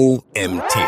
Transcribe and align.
OMT. 0.00 0.78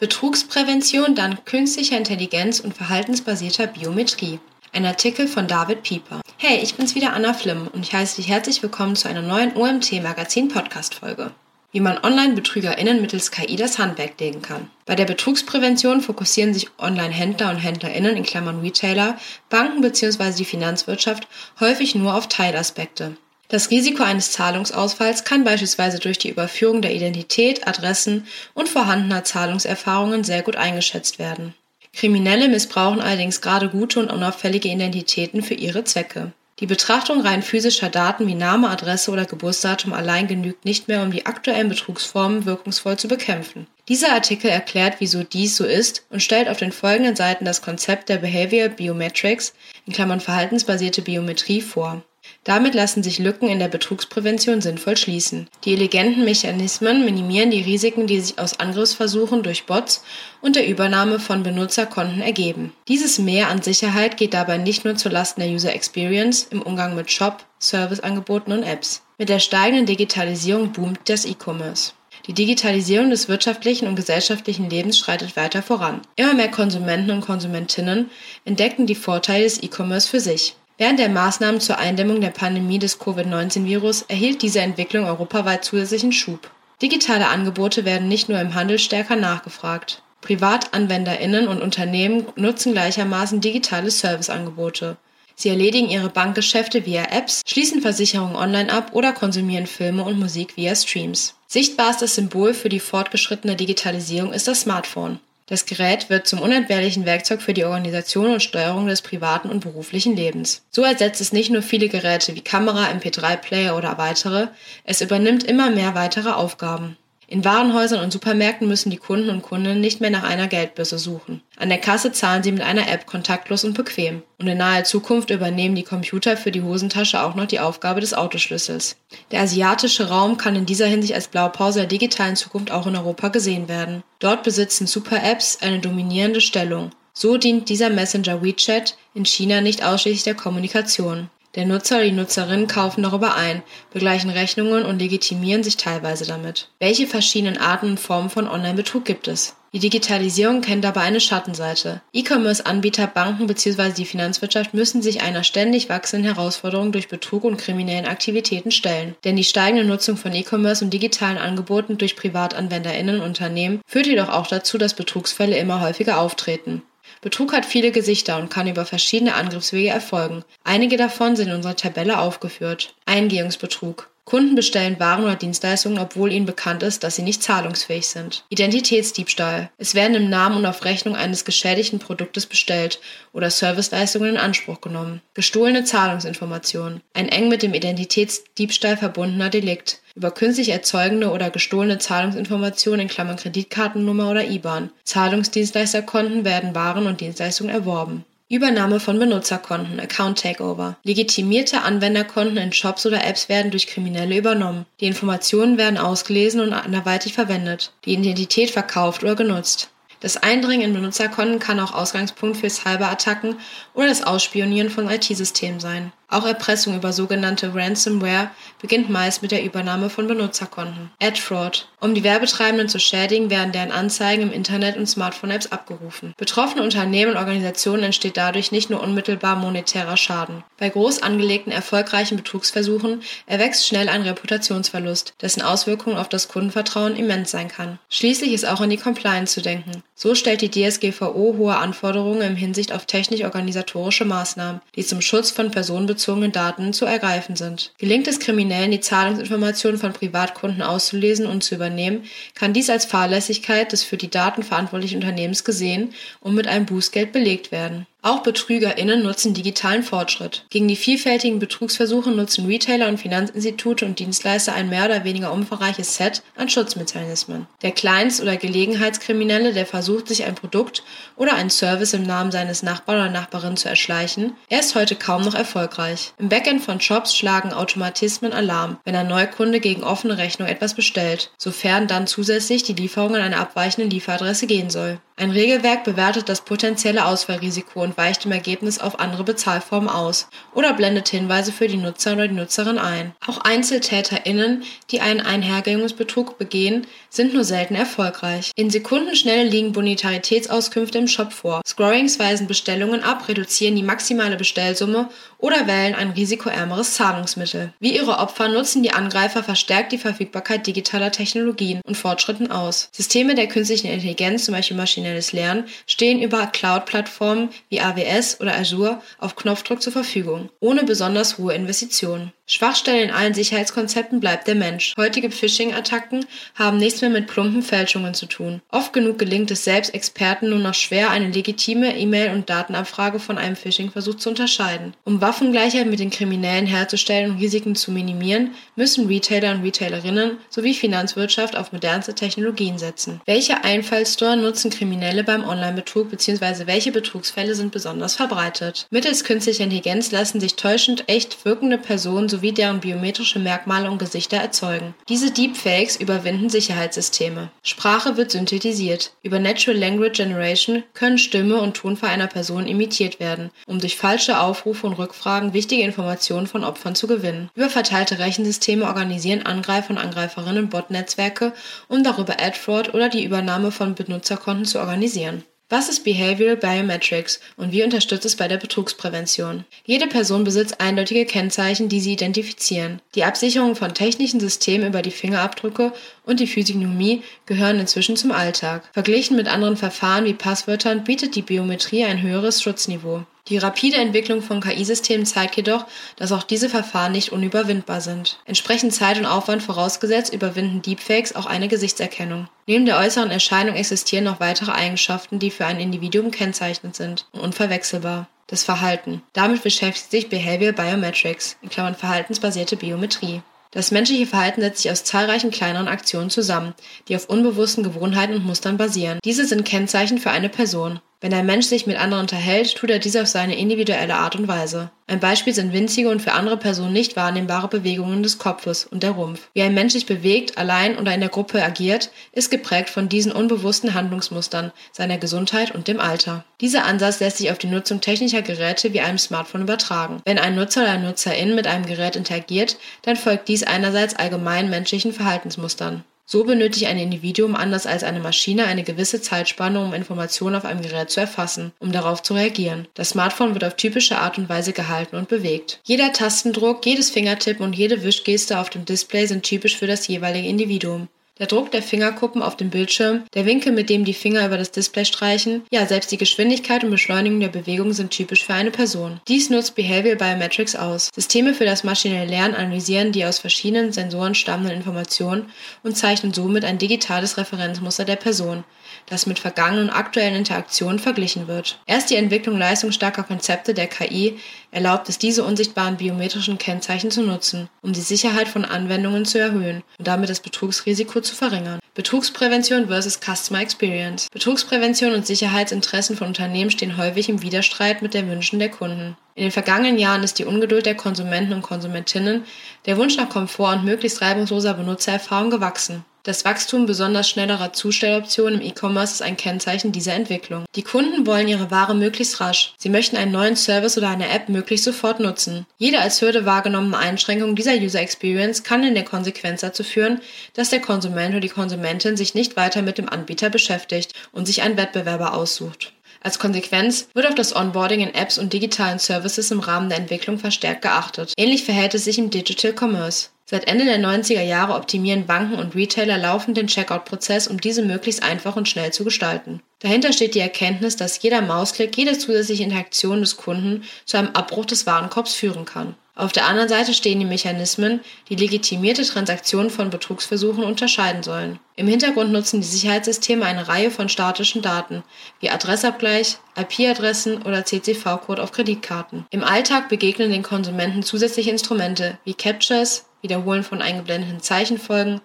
Betrugsprävention 0.00 1.14
dank 1.14 1.44
künstlicher 1.44 1.98
Intelligenz 1.98 2.58
und 2.58 2.74
verhaltensbasierter 2.74 3.66
Biometrie. 3.66 4.40
Ein 4.72 4.86
Artikel 4.86 5.28
von 5.28 5.46
David 5.46 5.82
Pieper. 5.82 6.22
Hey, 6.38 6.60
ich 6.62 6.74
bin's 6.74 6.94
wieder 6.94 7.12
Anna 7.12 7.34
Flimm 7.34 7.68
und 7.70 7.82
ich 7.82 7.92
heiße 7.92 8.16
dich 8.16 8.28
herzlich 8.28 8.62
willkommen 8.62 8.96
zu 8.96 9.08
einer 9.10 9.20
neuen 9.20 9.54
OMT 9.54 10.02
Magazin 10.02 10.48
Podcast 10.48 10.94
Folge. 10.94 11.32
Wie 11.70 11.80
man 11.80 12.02
Online-BetrügerInnen 12.02 13.02
mittels 13.02 13.30
KI 13.30 13.56
das 13.56 13.78
Handwerk 13.78 14.18
legen 14.18 14.40
kann. 14.40 14.70
Bei 14.86 14.94
der 14.94 15.04
Betrugsprävention 15.04 16.00
fokussieren 16.00 16.54
sich 16.54 16.70
Online-Händler 16.78 17.50
und 17.50 17.58
HändlerInnen 17.58 18.16
in 18.16 18.22
Klammern 18.22 18.60
Retailer, 18.60 19.18
Banken 19.50 19.82
bzw. 19.82 20.32
die 20.32 20.46
Finanzwirtschaft 20.46 21.28
häufig 21.60 21.94
nur 21.94 22.14
auf 22.14 22.28
Teilaspekte. 22.28 23.18
Das 23.52 23.68
Risiko 23.68 24.02
eines 24.02 24.32
Zahlungsausfalls 24.32 25.24
kann 25.24 25.44
beispielsweise 25.44 25.98
durch 25.98 26.16
die 26.16 26.30
Überführung 26.30 26.80
der 26.80 26.94
Identität, 26.94 27.68
Adressen 27.68 28.26
und 28.54 28.66
vorhandener 28.66 29.24
Zahlungserfahrungen 29.24 30.24
sehr 30.24 30.40
gut 30.40 30.56
eingeschätzt 30.56 31.18
werden. 31.18 31.52
Kriminelle 31.92 32.48
missbrauchen 32.48 33.02
allerdings 33.02 33.42
gerade 33.42 33.68
gute 33.68 34.00
und 34.00 34.10
unauffällige 34.10 34.70
Identitäten 34.70 35.42
für 35.42 35.52
ihre 35.52 35.84
Zwecke. 35.84 36.32
Die 36.60 36.66
Betrachtung 36.66 37.20
rein 37.20 37.42
physischer 37.42 37.90
Daten 37.90 38.26
wie 38.26 38.34
Name, 38.34 38.70
Adresse 38.70 39.10
oder 39.10 39.26
Geburtsdatum 39.26 39.92
allein 39.92 40.28
genügt 40.28 40.64
nicht 40.64 40.88
mehr, 40.88 41.02
um 41.02 41.10
die 41.10 41.26
aktuellen 41.26 41.68
Betrugsformen 41.68 42.46
wirkungsvoll 42.46 42.96
zu 42.96 43.06
bekämpfen. 43.06 43.66
Dieser 43.86 44.14
Artikel 44.14 44.48
erklärt, 44.48 44.94
wieso 45.00 45.24
dies 45.24 45.58
so 45.58 45.66
ist 45.66 46.06
und 46.08 46.22
stellt 46.22 46.48
auf 46.48 46.56
den 46.56 46.72
folgenden 46.72 47.16
Seiten 47.16 47.44
das 47.44 47.60
Konzept 47.60 48.08
der 48.08 48.16
Behavior 48.16 48.70
Biometrics 48.70 49.52
in 49.84 49.92
Klammern 49.92 50.20
verhaltensbasierte 50.20 51.02
Biometrie 51.02 51.60
vor. 51.60 52.02
Damit 52.44 52.74
lassen 52.74 53.04
sich 53.04 53.20
Lücken 53.20 53.48
in 53.48 53.60
der 53.60 53.68
Betrugsprävention 53.68 54.60
sinnvoll 54.60 54.96
schließen. 54.96 55.48
Die 55.64 55.70
intelligenten 55.70 56.24
Mechanismen 56.24 57.04
minimieren 57.04 57.52
die 57.52 57.62
Risiken, 57.62 58.08
die 58.08 58.20
sich 58.20 58.38
aus 58.38 58.58
Angriffsversuchen 58.58 59.44
durch 59.44 59.66
Bots 59.66 60.02
und 60.40 60.56
der 60.56 60.66
Übernahme 60.66 61.20
von 61.20 61.44
Benutzerkonten 61.44 62.20
ergeben. 62.20 62.72
Dieses 62.88 63.20
Mehr 63.20 63.48
an 63.48 63.62
Sicherheit 63.62 64.16
geht 64.16 64.34
dabei 64.34 64.58
nicht 64.58 64.84
nur 64.84 64.96
zulasten 64.96 65.44
der 65.44 65.52
User 65.52 65.72
Experience 65.72 66.48
im 66.50 66.62
Umgang 66.62 66.96
mit 66.96 67.12
Shop, 67.12 67.44
Serviceangeboten 67.60 68.52
und 68.52 68.64
Apps. 68.64 69.02
Mit 69.18 69.28
der 69.28 69.38
steigenden 69.38 69.86
Digitalisierung 69.86 70.72
boomt 70.72 70.98
das 71.04 71.24
E-Commerce. 71.24 71.92
Die 72.26 72.34
Digitalisierung 72.34 73.10
des 73.10 73.28
wirtschaftlichen 73.28 73.86
und 73.86 73.96
gesellschaftlichen 73.96 74.68
Lebens 74.68 74.98
schreitet 74.98 75.36
weiter 75.36 75.62
voran. 75.62 76.02
Immer 76.16 76.34
mehr 76.34 76.50
Konsumenten 76.50 77.10
und 77.10 77.20
Konsumentinnen 77.20 78.10
entdecken 78.44 78.86
die 78.86 78.94
Vorteile 78.94 79.44
des 79.44 79.62
E-Commerce 79.62 80.08
für 80.08 80.20
sich. 80.20 80.56
Während 80.78 80.98
der 80.98 81.08
Maßnahmen 81.08 81.60
zur 81.60 81.78
Eindämmung 81.78 82.20
der 82.20 82.30
Pandemie 82.30 82.78
des 82.78 82.98
Covid-19-Virus 82.98 84.02
erhielt 84.02 84.42
diese 84.42 84.60
Entwicklung 84.60 85.04
europaweit 85.04 85.64
zusätzlichen 85.64 86.12
Schub. 86.12 86.50
Digitale 86.80 87.28
Angebote 87.28 87.84
werden 87.84 88.08
nicht 88.08 88.28
nur 88.28 88.40
im 88.40 88.54
Handel 88.54 88.78
stärker 88.78 89.16
nachgefragt. 89.16 90.02
PrivatanwenderInnen 90.22 91.48
und 91.48 91.60
Unternehmen 91.60 92.26
nutzen 92.36 92.72
gleichermaßen 92.72 93.40
digitale 93.40 93.90
Serviceangebote. 93.90 94.96
Sie 95.34 95.48
erledigen 95.48 95.88
ihre 95.88 96.08
Bankgeschäfte 96.08 96.86
via 96.86 97.04
Apps, 97.10 97.42
schließen 97.46 97.82
Versicherungen 97.82 98.36
online 98.36 98.72
ab 98.72 98.90
oder 98.92 99.12
konsumieren 99.12 99.66
Filme 99.66 100.04
und 100.04 100.18
Musik 100.18 100.56
via 100.56 100.74
Streams. 100.74 101.34
Sichtbarstes 101.46 102.14
Symbol 102.14 102.54
für 102.54 102.68
die 102.68 102.80
fortgeschrittene 102.80 103.56
Digitalisierung 103.56 104.32
ist 104.32 104.48
das 104.48 104.60
Smartphone. 104.60 105.20
Das 105.46 105.66
Gerät 105.66 106.08
wird 106.08 106.26
zum 106.26 106.40
unentbehrlichen 106.40 107.04
Werkzeug 107.04 107.42
für 107.42 107.52
die 107.52 107.64
Organisation 107.64 108.32
und 108.32 108.42
Steuerung 108.42 108.86
des 108.86 109.02
privaten 109.02 109.50
und 109.50 109.60
beruflichen 109.60 110.16
Lebens. 110.16 110.62
So 110.70 110.82
ersetzt 110.82 111.20
es 111.20 111.32
nicht 111.32 111.50
nur 111.50 111.62
viele 111.62 111.88
Geräte 111.88 112.34
wie 112.34 112.42
Kamera, 112.42 112.86
MP3-Player 112.90 113.76
oder 113.76 113.98
weitere, 113.98 114.48
es 114.84 115.00
übernimmt 115.00 115.44
immer 115.44 115.70
mehr 115.70 115.94
weitere 115.94 116.30
Aufgaben. 116.30 116.96
In 117.32 117.46
Warenhäusern 117.46 118.04
und 118.04 118.12
Supermärkten 118.12 118.68
müssen 118.68 118.90
die 118.90 118.98
Kunden 118.98 119.30
und 119.30 119.40
Kundinnen 119.40 119.80
nicht 119.80 120.02
mehr 120.02 120.10
nach 120.10 120.22
einer 120.22 120.48
Geldbörse 120.48 120.98
suchen. 120.98 121.40
An 121.56 121.70
der 121.70 121.78
Kasse 121.78 122.12
zahlen 122.12 122.42
sie 122.42 122.52
mit 122.52 122.60
einer 122.60 122.92
App 122.92 123.06
kontaktlos 123.06 123.64
und 123.64 123.72
bequem. 123.72 124.22
Und 124.38 124.48
in 124.48 124.58
naher 124.58 124.84
Zukunft 124.84 125.30
übernehmen 125.30 125.74
die 125.74 125.82
Computer 125.82 126.36
für 126.36 126.50
die 126.50 126.60
Hosentasche 126.60 127.22
auch 127.22 127.34
noch 127.34 127.46
die 127.46 127.58
Aufgabe 127.58 128.02
des 128.02 128.12
Autoschlüssels. 128.12 128.96
Der 129.30 129.40
asiatische 129.40 130.10
Raum 130.10 130.36
kann 130.36 130.56
in 130.56 130.66
dieser 130.66 130.84
Hinsicht 130.84 131.14
als 131.14 131.28
Blaupause 131.28 131.78
der 131.78 131.88
digitalen 131.88 132.36
Zukunft 132.36 132.70
auch 132.70 132.86
in 132.86 132.96
Europa 132.96 133.28
gesehen 133.28 133.66
werden. 133.66 134.02
Dort 134.18 134.42
besitzen 134.42 134.86
Super-Apps 134.86 135.60
eine 135.62 135.78
dominierende 135.78 136.42
Stellung. 136.42 136.90
So 137.14 137.38
dient 137.38 137.70
dieser 137.70 137.88
Messenger 137.88 138.42
WeChat 138.42 138.98
in 139.14 139.24
China 139.24 139.62
nicht 139.62 139.82
ausschließlich 139.82 140.24
der 140.24 140.34
Kommunikation. 140.34 141.30
Der 141.54 141.66
Nutzer 141.66 141.96
oder 141.96 142.04
die 142.04 142.12
Nutzerin 142.12 142.66
kaufen 142.66 143.02
darüber 143.02 143.34
ein, 143.34 143.62
begleichen 143.92 144.30
Rechnungen 144.30 144.86
und 144.86 144.98
legitimieren 144.98 145.62
sich 145.62 145.76
teilweise 145.76 146.26
damit. 146.26 146.68
Welche 146.78 147.06
verschiedenen 147.06 147.58
Arten 147.58 147.90
und 147.90 148.00
Formen 148.00 148.30
von 148.30 148.48
Online-Betrug 148.48 149.04
gibt 149.04 149.28
es? 149.28 149.54
Die 149.74 149.78
Digitalisierung 149.78 150.60
kennt 150.60 150.84
dabei 150.84 151.00
eine 151.00 151.20
Schattenseite. 151.20 152.02
E-Commerce-Anbieter, 152.12 153.06
Banken 153.06 153.46
bzw. 153.46 153.92
die 153.92 154.04
Finanzwirtschaft 154.04 154.74
müssen 154.74 155.00
sich 155.00 155.22
einer 155.22 155.44
ständig 155.44 155.88
wachsenden 155.88 156.34
Herausforderung 156.34 156.92
durch 156.92 157.08
Betrug 157.08 157.44
und 157.44 157.56
kriminellen 157.56 158.04
Aktivitäten 158.04 158.70
stellen. 158.70 159.14
Denn 159.24 159.36
die 159.36 159.44
steigende 159.44 159.84
Nutzung 159.84 160.18
von 160.18 160.34
E-Commerce 160.34 160.84
und 160.84 160.92
digitalen 160.92 161.38
Angeboten 161.38 161.96
durch 161.96 162.16
PrivatanwenderInnen 162.16 163.16
und 163.16 163.26
Unternehmen 163.26 163.80
führt 163.86 164.06
jedoch 164.06 164.28
auch 164.28 164.46
dazu, 164.46 164.76
dass 164.76 164.92
Betrugsfälle 164.92 165.56
immer 165.56 165.80
häufiger 165.80 166.18
auftreten. 166.18 166.82
Betrug 167.22 167.52
hat 167.52 167.64
viele 167.64 167.92
Gesichter 167.92 168.38
und 168.38 168.50
kann 168.50 168.66
über 168.66 168.84
verschiedene 168.84 169.34
Angriffswege 169.34 169.88
erfolgen. 169.88 170.44
Einige 170.64 170.96
davon 170.96 171.36
sind 171.36 171.48
in 171.48 171.54
unserer 171.54 171.76
Tabelle 171.76 172.18
aufgeführt. 172.18 172.94
Eingehungsbetrug. 173.06 174.11
Kunden 174.24 174.54
bestellen 174.54 175.00
Waren 175.00 175.24
oder 175.24 175.34
Dienstleistungen, 175.34 175.98
obwohl 175.98 176.32
ihnen 176.32 176.46
bekannt 176.46 176.82
ist, 176.84 177.02
dass 177.02 177.16
sie 177.16 177.22
nicht 177.22 177.42
zahlungsfähig 177.42 178.06
sind. 178.06 178.44
Identitätsdiebstahl. 178.50 179.70
Es 179.78 179.94
werden 179.94 180.14
im 180.14 180.30
Namen 180.30 180.58
und 180.58 180.66
auf 180.66 180.84
Rechnung 180.84 181.16
eines 181.16 181.44
geschädigten 181.44 181.98
Produktes 181.98 182.46
bestellt 182.46 183.00
oder 183.32 183.50
Serviceleistungen 183.50 184.30
in 184.30 184.36
Anspruch 184.36 184.80
genommen. 184.80 185.22
Gestohlene 185.34 185.84
Zahlungsinformationen. 185.84 187.02
Ein 187.14 187.28
eng 187.28 187.48
mit 187.48 187.62
dem 187.62 187.74
Identitätsdiebstahl 187.74 188.96
verbundener 188.96 189.50
Delikt. 189.50 190.00
Über 190.14 190.30
künstlich 190.30 190.68
erzeugende 190.68 191.30
oder 191.30 191.50
gestohlene 191.50 191.98
Zahlungsinformationen 191.98 193.00
in 193.00 193.08
Klammern 193.08 193.36
Kreditkartennummer 193.36 194.30
oder 194.30 194.48
IBAN. 194.48 194.90
Zahlungsdienstleisterkonten 195.04 196.44
werden 196.44 196.74
Waren 196.74 197.06
und 197.06 197.20
Dienstleistungen 197.20 197.74
erworben. 197.74 198.24
Übernahme 198.52 199.00
von 199.00 199.18
Benutzerkonten, 199.18 199.98
Account 199.98 200.42
Takeover. 200.42 200.98
Legitimierte 201.04 201.80
Anwenderkonten 201.80 202.58
in 202.58 202.70
Shops 202.70 203.06
oder 203.06 203.24
Apps 203.24 203.48
werden 203.48 203.70
durch 203.70 203.86
Kriminelle 203.86 204.36
übernommen. 204.36 204.84
Die 205.00 205.06
Informationen 205.06 205.78
werden 205.78 205.96
ausgelesen 205.96 206.60
und 206.60 206.74
anderweitig 206.74 207.32
verwendet. 207.32 207.94
Die 208.04 208.12
Identität 208.12 208.70
verkauft 208.70 209.22
oder 209.22 209.36
genutzt. 209.36 209.88
Das 210.20 210.36
Eindringen 210.36 210.88
in 210.88 210.92
Benutzerkonten 210.92 211.60
kann 211.60 211.80
auch 211.80 211.94
Ausgangspunkt 211.94 212.58
für 212.58 212.68
Cyberattacken 212.68 213.56
oder 213.94 214.08
das 214.08 214.22
Ausspionieren 214.22 214.90
von 214.90 215.08
IT-Systemen 215.08 215.80
sein. 215.80 216.12
Auch 216.32 216.46
Erpressung 216.46 216.96
über 216.96 217.12
sogenannte 217.12 217.74
Ransomware 217.74 218.50
beginnt 218.80 219.10
meist 219.10 219.42
mit 219.42 219.50
der 219.50 219.62
Übernahme 219.62 220.08
von 220.08 220.26
Benutzerkonten. 220.26 221.10
Ad 221.22 221.38
Fraud. 221.38 221.88
Um 222.00 222.14
die 222.14 222.24
Werbetreibenden 222.24 222.88
zu 222.88 222.98
schädigen, 222.98 223.50
werden 223.50 223.70
deren 223.70 223.92
Anzeigen 223.92 224.44
im 224.44 224.52
Internet 224.52 224.96
und 224.96 225.06
Smartphone-Apps 225.06 225.66
abgerufen. 225.66 226.32
Betroffene 226.38 226.82
Unternehmen 226.82 227.32
und 227.32 227.36
Organisationen 227.36 228.04
entsteht 228.04 228.38
dadurch 228.38 228.72
nicht 228.72 228.88
nur 228.88 229.02
unmittelbar 229.02 229.56
monetärer 229.56 230.16
Schaden. 230.16 230.64
Bei 230.78 230.88
groß 230.88 231.22
angelegten 231.22 231.70
erfolgreichen 231.70 232.38
Betrugsversuchen 232.38 233.22
erwächst 233.44 233.86
schnell 233.86 234.08
ein 234.08 234.22
Reputationsverlust, 234.22 235.34
dessen 235.42 235.60
Auswirkungen 235.60 236.16
auf 236.16 236.30
das 236.30 236.48
Kundenvertrauen 236.48 237.14
immens 237.14 237.50
sein 237.50 237.68
kann. 237.68 237.98
Schließlich 238.08 238.54
ist 238.54 238.66
auch 238.66 238.80
an 238.80 238.88
die 238.88 238.96
Compliance 238.96 239.52
zu 239.52 239.60
denken. 239.60 240.02
So 240.22 240.36
stellt 240.36 240.60
die 240.60 240.70
DSGVO 240.70 241.56
hohe 241.58 241.74
Anforderungen 241.74 242.42
im 242.42 242.54
Hinsicht 242.54 242.92
auf 242.92 243.06
technisch-organisatorische 243.06 244.24
Maßnahmen, 244.24 244.80
die 244.94 245.04
zum 245.04 245.20
Schutz 245.20 245.50
von 245.50 245.72
personenbezogenen 245.72 246.52
Daten 246.52 246.92
zu 246.92 247.06
ergreifen 247.06 247.56
sind. 247.56 247.92
Gelingt 247.98 248.28
es 248.28 248.38
Kriminellen, 248.38 248.92
die 248.92 249.00
Zahlungsinformationen 249.00 249.98
von 249.98 250.12
Privatkunden 250.12 250.80
auszulesen 250.80 251.48
und 251.48 251.64
zu 251.64 251.74
übernehmen, 251.74 252.22
kann 252.54 252.72
dies 252.72 252.88
als 252.88 253.04
Fahrlässigkeit 253.04 253.90
des 253.90 254.04
für 254.04 254.16
die 254.16 254.30
Daten 254.30 254.62
verantwortlichen 254.62 255.16
Unternehmens 255.16 255.64
gesehen 255.64 256.14
und 256.38 256.54
mit 256.54 256.68
einem 256.68 256.86
Bußgeld 256.86 257.32
belegt 257.32 257.72
werden. 257.72 258.06
Auch 258.24 258.44
BetrügerInnen 258.44 259.24
nutzen 259.24 259.52
digitalen 259.52 260.04
Fortschritt. 260.04 260.64
Gegen 260.70 260.86
die 260.86 260.94
vielfältigen 260.94 261.58
Betrugsversuche 261.58 262.30
nutzen 262.30 262.66
Retailer 262.66 263.08
und 263.08 263.18
Finanzinstitute 263.18 264.06
und 264.06 264.20
Dienstleister 264.20 264.74
ein 264.74 264.88
mehr 264.88 265.06
oder 265.06 265.24
weniger 265.24 265.52
umfangreiches 265.52 266.14
Set 266.14 266.40
an 266.54 266.68
Schutzmechanismen. 266.68 267.66
Der 267.82 267.90
Kleinst- 267.90 268.40
oder 268.40 268.56
Gelegenheitskriminelle, 268.56 269.72
der 269.72 269.86
versucht, 269.86 270.28
sich 270.28 270.44
ein 270.44 270.54
Produkt 270.54 271.02
oder 271.34 271.54
einen 271.54 271.70
Service 271.70 272.12
im 272.12 272.22
Namen 272.22 272.52
seines 272.52 272.84
Nachbarn 272.84 273.18
oder 273.18 273.30
Nachbarin 273.30 273.76
zu 273.76 273.88
erschleichen, 273.88 274.52
er 274.68 274.78
ist 274.78 274.94
heute 274.94 275.16
kaum 275.16 275.42
noch 275.42 275.56
erfolgreich. 275.56 276.32
Im 276.38 276.48
Backend 276.48 276.80
von 276.80 277.00
Shops 277.00 277.34
schlagen 277.34 277.72
Automatismen 277.72 278.52
Alarm, 278.52 278.98
wenn 279.04 279.16
ein 279.16 279.26
Neukunde 279.26 279.80
gegen 279.80 280.04
offene 280.04 280.38
Rechnung 280.38 280.68
etwas 280.68 280.94
bestellt, 280.94 281.50
sofern 281.58 282.06
dann 282.06 282.28
zusätzlich 282.28 282.84
die 282.84 282.94
Lieferung 282.94 283.34
an 283.34 283.42
eine 283.42 283.58
abweichende 283.58 284.08
Lieferadresse 284.08 284.68
gehen 284.68 284.90
soll. 284.90 285.18
Ein 285.36 285.50
Regelwerk 285.50 286.04
bewertet 286.04 286.48
das 286.48 286.60
potenzielle 286.60 287.24
Ausfallrisiko 287.24 288.02
und 288.02 288.16
weicht 288.18 288.44
im 288.44 288.52
Ergebnis 288.52 288.98
auf 288.98 289.18
andere 289.18 289.44
Bezahlformen 289.44 290.08
aus 290.08 290.48
oder 290.74 290.92
blendet 290.92 291.28
Hinweise 291.28 291.72
für 291.72 291.88
die 291.88 291.96
Nutzer 291.96 292.34
oder 292.34 292.48
die 292.48 292.54
Nutzerin 292.54 292.98
ein. 292.98 293.32
Auch 293.46 293.64
EinzeltäterInnen, 293.64 294.84
die 295.10 295.20
einen 295.20 295.40
Einhergehungsbetrug 295.40 296.58
begehen, 296.58 297.06
sind 297.30 297.54
nur 297.54 297.64
selten 297.64 297.94
erfolgreich. 297.94 298.72
In 298.76 298.90
Sekundenschnelle 298.90 299.64
liegen 299.64 299.92
Bonitaritätsauskünfte 299.92 301.18
im 301.18 301.28
Shop 301.28 301.52
vor. 301.52 301.80
Scrollings 301.86 302.38
weisen 302.38 302.66
Bestellungen 302.66 303.22
ab, 303.22 303.48
reduzieren 303.48 303.96
die 303.96 304.02
maximale 304.02 304.56
Bestellsumme 304.56 305.30
oder 305.58 305.86
wählen 305.86 306.14
ein 306.14 306.30
risikoärmeres 306.30 307.14
Zahlungsmittel. 307.14 307.92
Wie 308.00 308.14
ihre 308.16 308.38
Opfer 308.38 308.68
nutzen 308.68 309.02
die 309.02 309.12
Angreifer 309.12 309.62
verstärkt 309.62 310.12
die 310.12 310.18
Verfügbarkeit 310.18 310.86
digitaler 310.86 311.32
Technologien 311.32 312.00
und 312.04 312.16
Fortschritten 312.16 312.70
aus. 312.70 313.08
Systeme 313.12 313.54
der 313.54 313.68
künstlichen 313.68 314.08
Intelligenz, 314.08 314.64
zum 314.64 314.74
Beispiel 314.74 314.96
maschinelles 315.22 315.52
Lernen, 315.52 315.84
stehen 316.06 316.42
über 316.42 316.66
Cloud-Plattformen 316.66 317.70
wie 317.88 318.00
AWS 318.00 318.60
oder 318.60 318.76
Azure 318.76 319.20
auf 319.38 319.56
Knopfdruck 319.56 320.02
zur 320.02 320.12
Verfügung, 320.12 320.70
ohne 320.80 321.04
besonders 321.04 321.58
hohe 321.58 321.74
Investitionen. 321.74 322.52
Schwachstelle 322.72 323.22
in 323.22 323.30
allen 323.30 323.52
Sicherheitskonzepten 323.52 324.40
bleibt 324.40 324.66
der 324.66 324.74
Mensch. 324.74 325.12
Heutige 325.18 325.50
Phishing-Attacken 325.50 326.46
haben 326.74 326.96
nichts 326.96 327.20
mehr 327.20 327.28
mit 327.28 327.46
plumpen 327.46 327.82
Fälschungen 327.82 328.32
zu 328.32 328.46
tun. 328.46 328.80
Oft 328.90 329.12
genug 329.12 329.38
gelingt 329.38 329.70
es 329.70 329.84
selbst 329.84 330.14
Experten 330.14 330.70
nur 330.70 330.78
noch 330.78 330.94
schwer, 330.94 331.28
eine 331.30 331.50
legitime 331.50 332.16
E-Mail- 332.16 332.54
und 332.54 332.70
Datenabfrage 332.70 333.40
von 333.40 333.58
einem 333.58 333.76
Phishing-Versuch 333.76 334.36
zu 334.36 334.48
unterscheiden. 334.48 335.12
Um 335.24 335.42
Waffengleichheit 335.42 336.06
mit 336.06 336.18
den 336.18 336.30
Kriminellen 336.30 336.86
herzustellen 336.86 337.50
und 337.50 337.60
Risiken 337.60 337.94
zu 337.94 338.10
minimieren, 338.10 338.70
müssen 338.96 339.26
Retailer 339.26 339.72
und 339.72 339.82
Retailerinnen 339.82 340.56
sowie 340.70 340.94
Finanzwirtschaft 340.94 341.76
auf 341.76 341.92
modernste 341.92 342.34
Technologien 342.34 342.96
setzen. 342.96 343.42
Welche 343.44 343.84
Einfallstore 343.84 344.56
nutzen 344.56 344.90
Kriminelle 344.90 345.44
beim 345.44 345.68
Online-Betrug 345.68 346.30
bzw. 346.30 346.86
welche 346.86 347.12
Betrugsfälle 347.12 347.74
sind 347.74 347.92
besonders 347.92 348.36
verbreitet? 348.36 349.08
Mittels 349.10 349.44
künstlicher 349.44 349.84
Intelligenz 349.84 350.30
lassen 350.30 350.58
sich 350.58 350.76
täuschend 350.76 351.24
echt 351.28 351.66
wirkende 351.66 351.98
Personen 351.98 352.48
sowie 352.48 352.61
deren 352.70 353.00
biometrische 353.00 353.58
Merkmale 353.58 354.08
und 354.08 354.18
Gesichter 354.18 354.58
erzeugen. 354.58 355.14
Diese 355.28 355.50
Deepfakes 355.50 356.14
überwinden 356.16 356.70
Sicherheitssysteme. 356.70 357.70
Sprache 357.82 358.36
wird 358.36 358.52
synthetisiert. 358.52 359.32
Über 359.42 359.58
Natural 359.58 359.98
Language 359.98 360.36
Generation 360.36 361.02
können 361.14 361.38
Stimme 361.38 361.80
und 361.80 361.96
Tonfall 361.96 362.30
einer 362.30 362.46
Person 362.46 362.86
imitiert 362.86 363.40
werden, 363.40 363.70
um 363.86 363.98
durch 363.98 364.16
falsche 364.16 364.60
Aufrufe 364.60 365.06
und 365.06 365.14
Rückfragen 365.14 365.72
wichtige 365.72 366.02
Informationen 366.02 366.68
von 366.68 366.84
Opfern 366.84 367.16
zu 367.16 367.26
gewinnen. 367.26 367.70
Über 367.74 367.90
verteilte 367.90 368.38
Rechensysteme 368.38 369.06
organisieren 369.06 369.66
Angreifer 369.66 370.10
und 370.10 370.18
Angreiferinnen 370.18 370.90
Botnetzwerke, 370.90 371.72
um 372.06 372.22
darüber 372.22 372.60
Ad-Fraud 372.60 373.14
oder 373.14 373.28
die 373.28 373.44
Übernahme 373.44 373.90
von 373.90 374.14
Benutzerkonten 374.14 374.84
zu 374.84 375.00
organisieren. 375.00 375.64
Was 375.92 376.08
ist 376.08 376.24
Behavioral 376.24 376.78
Biometrics 376.78 377.60
und 377.76 377.92
wie 377.92 378.02
unterstützt 378.02 378.46
es 378.46 378.56
bei 378.56 378.66
der 378.66 378.78
Betrugsprävention? 378.78 379.84
Jede 380.06 380.26
Person 380.26 380.64
besitzt 380.64 381.02
eindeutige 381.02 381.44
Kennzeichen, 381.44 382.08
die 382.08 382.20
sie 382.20 382.32
identifizieren. 382.32 383.20
Die 383.34 383.44
Absicherung 383.44 383.94
von 383.94 384.14
technischen 384.14 384.58
Systemen 384.58 385.08
über 385.08 385.20
die 385.20 385.30
Fingerabdrücke 385.30 386.14
und 386.46 386.60
die 386.60 386.66
Physiognomie 386.66 387.42
gehören 387.66 388.00
inzwischen 388.00 388.38
zum 388.38 388.52
Alltag. 388.52 389.02
Verglichen 389.12 389.54
mit 389.54 389.68
anderen 389.68 389.98
Verfahren 389.98 390.46
wie 390.46 390.54
Passwörtern 390.54 391.24
bietet 391.24 391.56
die 391.56 391.62
Biometrie 391.62 392.24
ein 392.24 392.40
höheres 392.40 392.80
Schutzniveau. 392.80 393.44
Die 393.68 393.78
rapide 393.78 394.16
Entwicklung 394.16 394.60
von 394.60 394.80
KI-Systemen 394.80 395.46
zeigt 395.46 395.76
jedoch, 395.76 396.06
dass 396.34 396.50
auch 396.50 396.64
diese 396.64 396.88
Verfahren 396.88 397.30
nicht 397.30 397.52
unüberwindbar 397.52 398.20
sind. 398.20 398.58
Entsprechend 398.64 399.14
Zeit 399.14 399.38
und 399.38 399.46
Aufwand 399.46 399.82
vorausgesetzt 399.82 400.52
überwinden 400.52 401.00
Deepfakes 401.00 401.54
auch 401.54 401.66
eine 401.66 401.86
Gesichtserkennung. 401.86 402.68
Neben 402.86 403.06
der 403.06 403.18
äußeren 403.18 403.52
Erscheinung 403.52 403.94
existieren 403.94 404.44
noch 404.44 404.58
weitere 404.58 404.90
Eigenschaften, 404.90 405.60
die 405.60 405.70
für 405.70 405.86
ein 405.86 406.00
Individuum 406.00 406.50
kennzeichnend 406.50 407.14
sind 407.14 407.46
und 407.52 407.60
unverwechselbar. 407.60 408.48
Das 408.66 408.82
Verhalten. 408.82 409.42
Damit 409.52 409.82
beschäftigt 409.82 410.30
sich 410.30 410.48
Behavioral 410.48 410.94
Biometrics, 410.94 411.76
in 411.82 411.90
Klammern 411.90 412.14
verhaltensbasierte 412.14 412.96
Biometrie. 412.96 413.62
Das 413.92 414.10
menschliche 414.10 414.46
Verhalten 414.46 414.80
setzt 414.80 415.02
sich 415.02 415.10
aus 415.12 415.24
zahlreichen 415.24 415.70
kleineren 415.70 416.08
Aktionen 416.08 416.48
zusammen, 416.48 416.94
die 417.28 417.36
auf 417.36 417.50
unbewussten 417.50 418.02
Gewohnheiten 418.02 418.54
und 418.54 418.64
Mustern 418.64 418.96
basieren. 418.96 419.38
Diese 419.44 419.66
sind 419.66 419.84
Kennzeichen 419.84 420.38
für 420.38 420.50
eine 420.50 420.70
Person. 420.70 421.20
Wenn 421.42 421.52
ein 421.54 421.66
Mensch 421.66 421.86
sich 421.86 422.06
mit 422.06 422.16
anderen 422.18 422.42
unterhält, 422.42 422.94
tut 422.94 423.10
er 423.10 423.18
dies 423.18 423.34
auf 423.34 423.48
seine 423.48 423.76
individuelle 423.76 424.36
Art 424.36 424.54
und 424.54 424.68
Weise. 424.68 425.10
Ein 425.26 425.40
Beispiel 425.40 425.74
sind 425.74 425.92
winzige 425.92 426.28
und 426.28 426.40
für 426.40 426.52
andere 426.52 426.76
Personen 426.76 427.12
nicht 427.12 427.34
wahrnehmbare 427.34 427.88
Bewegungen 427.88 428.44
des 428.44 428.58
Kopfes 428.58 429.06
und 429.06 429.24
der 429.24 429.32
Rumpf. 429.32 429.68
Wie 429.74 429.82
ein 429.82 429.92
Mensch 429.92 430.12
sich 430.12 430.24
bewegt, 430.24 430.78
allein 430.78 431.18
oder 431.18 431.34
in 431.34 431.40
der 431.40 431.48
Gruppe 431.48 431.82
agiert, 431.82 432.30
ist 432.52 432.70
geprägt 432.70 433.10
von 433.10 433.28
diesen 433.28 433.50
unbewussten 433.50 434.14
Handlungsmustern, 434.14 434.92
seiner 435.10 435.36
Gesundheit 435.36 435.90
und 435.90 436.06
dem 436.06 436.20
Alter. 436.20 436.64
Dieser 436.80 437.06
Ansatz 437.06 437.40
lässt 437.40 437.58
sich 437.58 437.72
auf 437.72 437.78
die 437.78 437.88
Nutzung 437.88 438.20
technischer 438.20 438.62
Geräte 438.62 439.12
wie 439.12 439.20
einem 439.20 439.38
Smartphone 439.38 439.82
übertragen. 439.82 440.42
Wenn 440.44 440.60
ein 440.60 440.76
Nutzer 440.76 441.02
oder 441.02 441.10
eine 441.10 441.26
Nutzerin 441.26 441.74
mit 441.74 441.88
einem 441.88 442.06
Gerät 442.06 442.36
interagiert, 442.36 442.98
dann 443.22 443.34
folgt 443.34 443.66
dies 443.66 443.82
einerseits 443.82 444.36
allgemein 444.36 444.90
menschlichen 444.90 445.32
Verhaltensmustern. 445.32 446.22
So 446.52 446.64
benötigt 446.64 447.06
ein 447.06 447.16
Individuum 447.16 447.74
anders 447.74 448.06
als 448.06 448.22
eine 448.22 448.38
Maschine 448.38 448.84
eine 448.84 449.04
gewisse 449.04 449.40
Zeitspanne, 449.40 450.04
um 450.04 450.12
Informationen 450.12 450.76
auf 450.76 450.84
einem 450.84 451.00
Gerät 451.00 451.30
zu 451.30 451.40
erfassen, 451.40 451.92
um 451.98 452.12
darauf 452.12 452.42
zu 452.42 452.52
reagieren. 452.52 453.08
Das 453.14 453.30
Smartphone 453.30 453.72
wird 453.72 453.84
auf 453.84 453.96
typische 453.96 454.36
Art 454.36 454.58
und 454.58 454.68
Weise 454.68 454.92
gehalten 454.92 455.36
und 455.36 455.48
bewegt. 455.48 456.00
Jeder 456.04 456.30
Tastendruck, 456.30 457.06
jedes 457.06 457.30
Fingertippen 457.30 457.86
und 457.86 457.96
jede 457.96 458.22
Wischgeste 458.22 458.78
auf 458.78 458.90
dem 458.90 459.06
Display 459.06 459.46
sind 459.46 459.62
typisch 459.62 459.96
für 459.96 460.06
das 460.06 460.28
jeweilige 460.28 460.68
Individuum. 460.68 461.28
Der 461.58 461.66
Druck 461.66 461.90
der 461.90 462.02
Fingerkuppen 462.02 462.62
auf 462.62 462.78
dem 462.78 462.88
Bildschirm, 462.88 463.44
der 463.52 463.66
Winkel, 463.66 463.92
mit 463.92 464.08
dem 464.08 464.24
die 464.24 464.32
Finger 464.32 464.64
über 464.64 464.78
das 464.78 464.90
Display 464.90 465.26
streichen, 465.26 465.82
ja, 465.90 466.06
selbst 466.06 466.32
die 466.32 466.38
Geschwindigkeit 466.38 467.04
und 467.04 467.10
Beschleunigung 467.10 467.60
der 467.60 467.68
Bewegung 467.68 468.14
sind 468.14 468.30
typisch 468.30 468.64
für 468.64 468.72
eine 468.72 468.90
Person. 468.90 469.38
Dies 469.48 469.68
nutzt 469.68 469.94
Behavioral 469.94 470.38
Biometrics 470.38 470.96
aus. 470.96 471.28
Systeme 471.34 471.74
für 471.74 471.84
das 471.84 472.04
maschinelle 472.04 472.48
Lernen 472.48 472.74
analysieren 472.74 473.32
die 473.32 473.44
aus 473.44 473.58
verschiedenen 473.58 474.12
Sensoren 474.12 474.54
stammenden 474.54 474.96
Informationen 474.96 475.66
und 476.02 476.16
zeichnen 476.16 476.54
somit 476.54 476.86
ein 476.86 476.96
digitales 476.96 477.58
Referenzmuster 477.58 478.24
der 478.24 478.36
Person, 478.36 478.84
das 479.26 479.44
mit 479.44 479.58
vergangenen 479.58 480.08
und 480.08 480.16
aktuellen 480.16 480.54
Interaktionen 480.54 481.18
verglichen 481.18 481.68
wird. 481.68 482.00
Erst 482.06 482.30
die 482.30 482.36
Entwicklung 482.36 482.78
leistungsstarker 482.78 483.42
Konzepte 483.42 483.92
der 483.92 484.06
KI 484.06 484.58
erlaubt 484.92 485.28
es, 485.28 485.38
diese 485.38 485.64
unsichtbaren 485.64 486.18
biometrischen 486.18 486.78
Kennzeichen 486.78 487.32
zu 487.32 487.42
nutzen, 487.42 487.88
um 488.02 488.12
die 488.12 488.20
Sicherheit 488.20 488.68
von 488.68 488.84
Anwendungen 488.84 489.44
zu 489.44 489.58
erhöhen 489.58 490.04
und 490.18 490.28
damit 490.28 490.48
das 490.48 490.60
Betrugsrisiko 490.60 491.40
zu 491.40 491.56
verringern. 491.56 491.98
Betrugsprävention 492.14 493.08
versus 493.08 493.40
Customer 493.40 493.80
Experience. 493.80 494.48
Betrugsprävention 494.52 495.32
und 495.32 495.46
Sicherheitsinteressen 495.46 496.36
von 496.36 496.48
Unternehmen 496.48 496.90
stehen 496.90 497.16
häufig 497.16 497.48
im 497.48 497.62
Widerstreit 497.62 498.22
mit 498.22 498.34
den 498.34 498.48
Wünschen 498.48 498.78
der 498.78 498.90
Kunden. 498.90 499.36
In 499.54 499.64
den 499.64 499.72
vergangenen 499.72 500.18
Jahren 500.18 500.42
ist 500.42 500.58
die 500.58 500.66
Ungeduld 500.66 501.06
der 501.06 501.14
Konsumenten 501.14 501.72
und 501.72 501.82
Konsumentinnen, 501.82 502.64
der 503.06 503.16
Wunsch 503.16 503.36
nach 503.36 503.48
Komfort 503.48 503.96
und 503.96 504.04
möglichst 504.04 504.42
reibungsloser 504.42 504.94
Benutzererfahrung 504.94 505.70
gewachsen. 505.70 506.24
Das 506.44 506.64
Wachstum 506.64 507.06
besonders 507.06 507.48
schnellerer 507.48 507.92
Zustelloptionen 507.92 508.80
im 508.80 508.86
E-Commerce 508.88 509.34
ist 509.34 509.42
ein 509.42 509.56
Kennzeichen 509.56 510.10
dieser 510.10 510.32
Entwicklung. 510.32 510.86
Die 510.96 511.04
Kunden 511.04 511.46
wollen 511.46 511.68
ihre 511.68 511.92
Ware 511.92 512.16
möglichst 512.16 512.60
rasch. 512.60 512.94
Sie 512.98 513.10
möchten 513.10 513.36
einen 513.36 513.52
neuen 513.52 513.76
Service 513.76 514.18
oder 514.18 514.30
eine 514.30 514.48
App 514.48 514.68
möglichst 514.68 515.04
sofort 515.04 515.38
nutzen. 515.38 515.86
Jede 515.98 516.18
als 516.18 516.42
Hürde 516.42 516.66
wahrgenommene 516.66 517.16
Einschränkung 517.16 517.76
dieser 517.76 517.94
User 517.94 518.20
Experience 518.20 518.82
kann 518.82 519.04
in 519.04 519.14
der 519.14 519.24
Konsequenz 519.24 519.82
dazu 519.82 520.02
führen, 520.02 520.40
dass 520.74 520.90
der 520.90 521.00
Konsument 521.00 521.50
oder 521.50 521.60
die 521.60 521.68
Konsumentin 521.68 522.36
sich 522.36 522.56
nicht 522.56 522.76
weiter 522.76 523.02
mit 523.02 523.18
dem 523.18 523.28
Anbieter 523.28 523.70
beschäftigt 523.70 524.34
und 524.50 524.66
sich 524.66 524.82
einen 524.82 524.96
Wettbewerber 524.96 525.54
aussucht. 525.54 526.12
Als 526.40 526.58
Konsequenz 526.58 527.28
wird 527.34 527.46
auf 527.46 527.54
das 527.54 527.76
Onboarding 527.76 528.20
in 528.20 528.34
Apps 528.34 528.58
und 528.58 528.72
digitalen 528.72 529.20
Services 529.20 529.70
im 529.70 529.78
Rahmen 529.78 530.08
der 530.08 530.18
Entwicklung 530.18 530.58
verstärkt 530.58 531.02
geachtet. 531.02 531.52
Ähnlich 531.56 531.84
verhält 531.84 532.14
es 532.14 532.24
sich 532.24 532.36
im 532.36 532.50
Digital 532.50 532.94
Commerce. 532.98 533.50
Seit 533.72 533.88
Ende 533.88 534.04
der 534.04 534.20
90er 534.20 534.60
Jahre 534.60 534.92
optimieren 534.92 535.46
Banken 535.46 535.76
und 535.76 535.94
Retailer 535.94 536.36
laufend 536.36 536.76
den 536.76 536.88
Checkout-Prozess, 536.88 537.68
um 537.68 537.80
diese 537.80 538.02
möglichst 538.02 538.42
einfach 538.42 538.76
und 538.76 538.86
schnell 538.86 539.14
zu 539.14 539.24
gestalten. 539.24 539.80
Dahinter 540.00 540.34
steht 540.34 540.54
die 540.54 540.60
Erkenntnis, 540.60 541.16
dass 541.16 541.40
jeder 541.40 541.62
Mausklick, 541.62 542.14
jede 542.18 542.36
zusätzliche 542.36 542.82
Interaktion 542.82 543.40
des 543.40 543.56
Kunden 543.56 544.04
zu 544.26 544.36
einem 544.36 544.48
Abbruch 544.48 544.84
des 544.84 545.06
Warenkorbs 545.06 545.54
führen 545.54 545.86
kann. 545.86 546.16
Auf 546.34 546.52
der 546.52 546.66
anderen 546.66 546.90
Seite 546.90 547.14
stehen 547.14 547.40
die 547.40 547.46
Mechanismen, 547.46 548.20
die 548.50 548.56
legitimierte 548.56 549.24
Transaktionen 549.24 549.88
von 549.88 550.10
Betrugsversuchen 550.10 550.84
unterscheiden 550.84 551.42
sollen. 551.42 551.78
Im 551.96 552.08
Hintergrund 552.08 552.52
nutzen 552.52 552.82
die 552.82 552.86
Sicherheitssysteme 552.86 553.64
eine 553.64 553.88
Reihe 553.88 554.10
von 554.10 554.28
statischen 554.28 554.82
Daten, 554.82 555.22
wie 555.60 555.70
Adressabgleich, 555.70 556.58
IP-Adressen 556.76 557.62
oder 557.62 557.86
CCV-Code 557.86 558.62
auf 558.62 558.72
Kreditkarten. 558.72 559.46
Im 559.48 559.64
Alltag 559.64 560.10
begegnen 560.10 560.50
den 560.50 560.62
Konsumenten 560.62 561.22
zusätzliche 561.22 561.70
Instrumente 561.70 562.36
wie 562.44 562.52
Captures, 562.52 563.24
Wiederholen 563.42 563.82
von 563.82 564.00
eingeblendeten 564.00 564.60
Zeichenfolgen, 564.60 565.40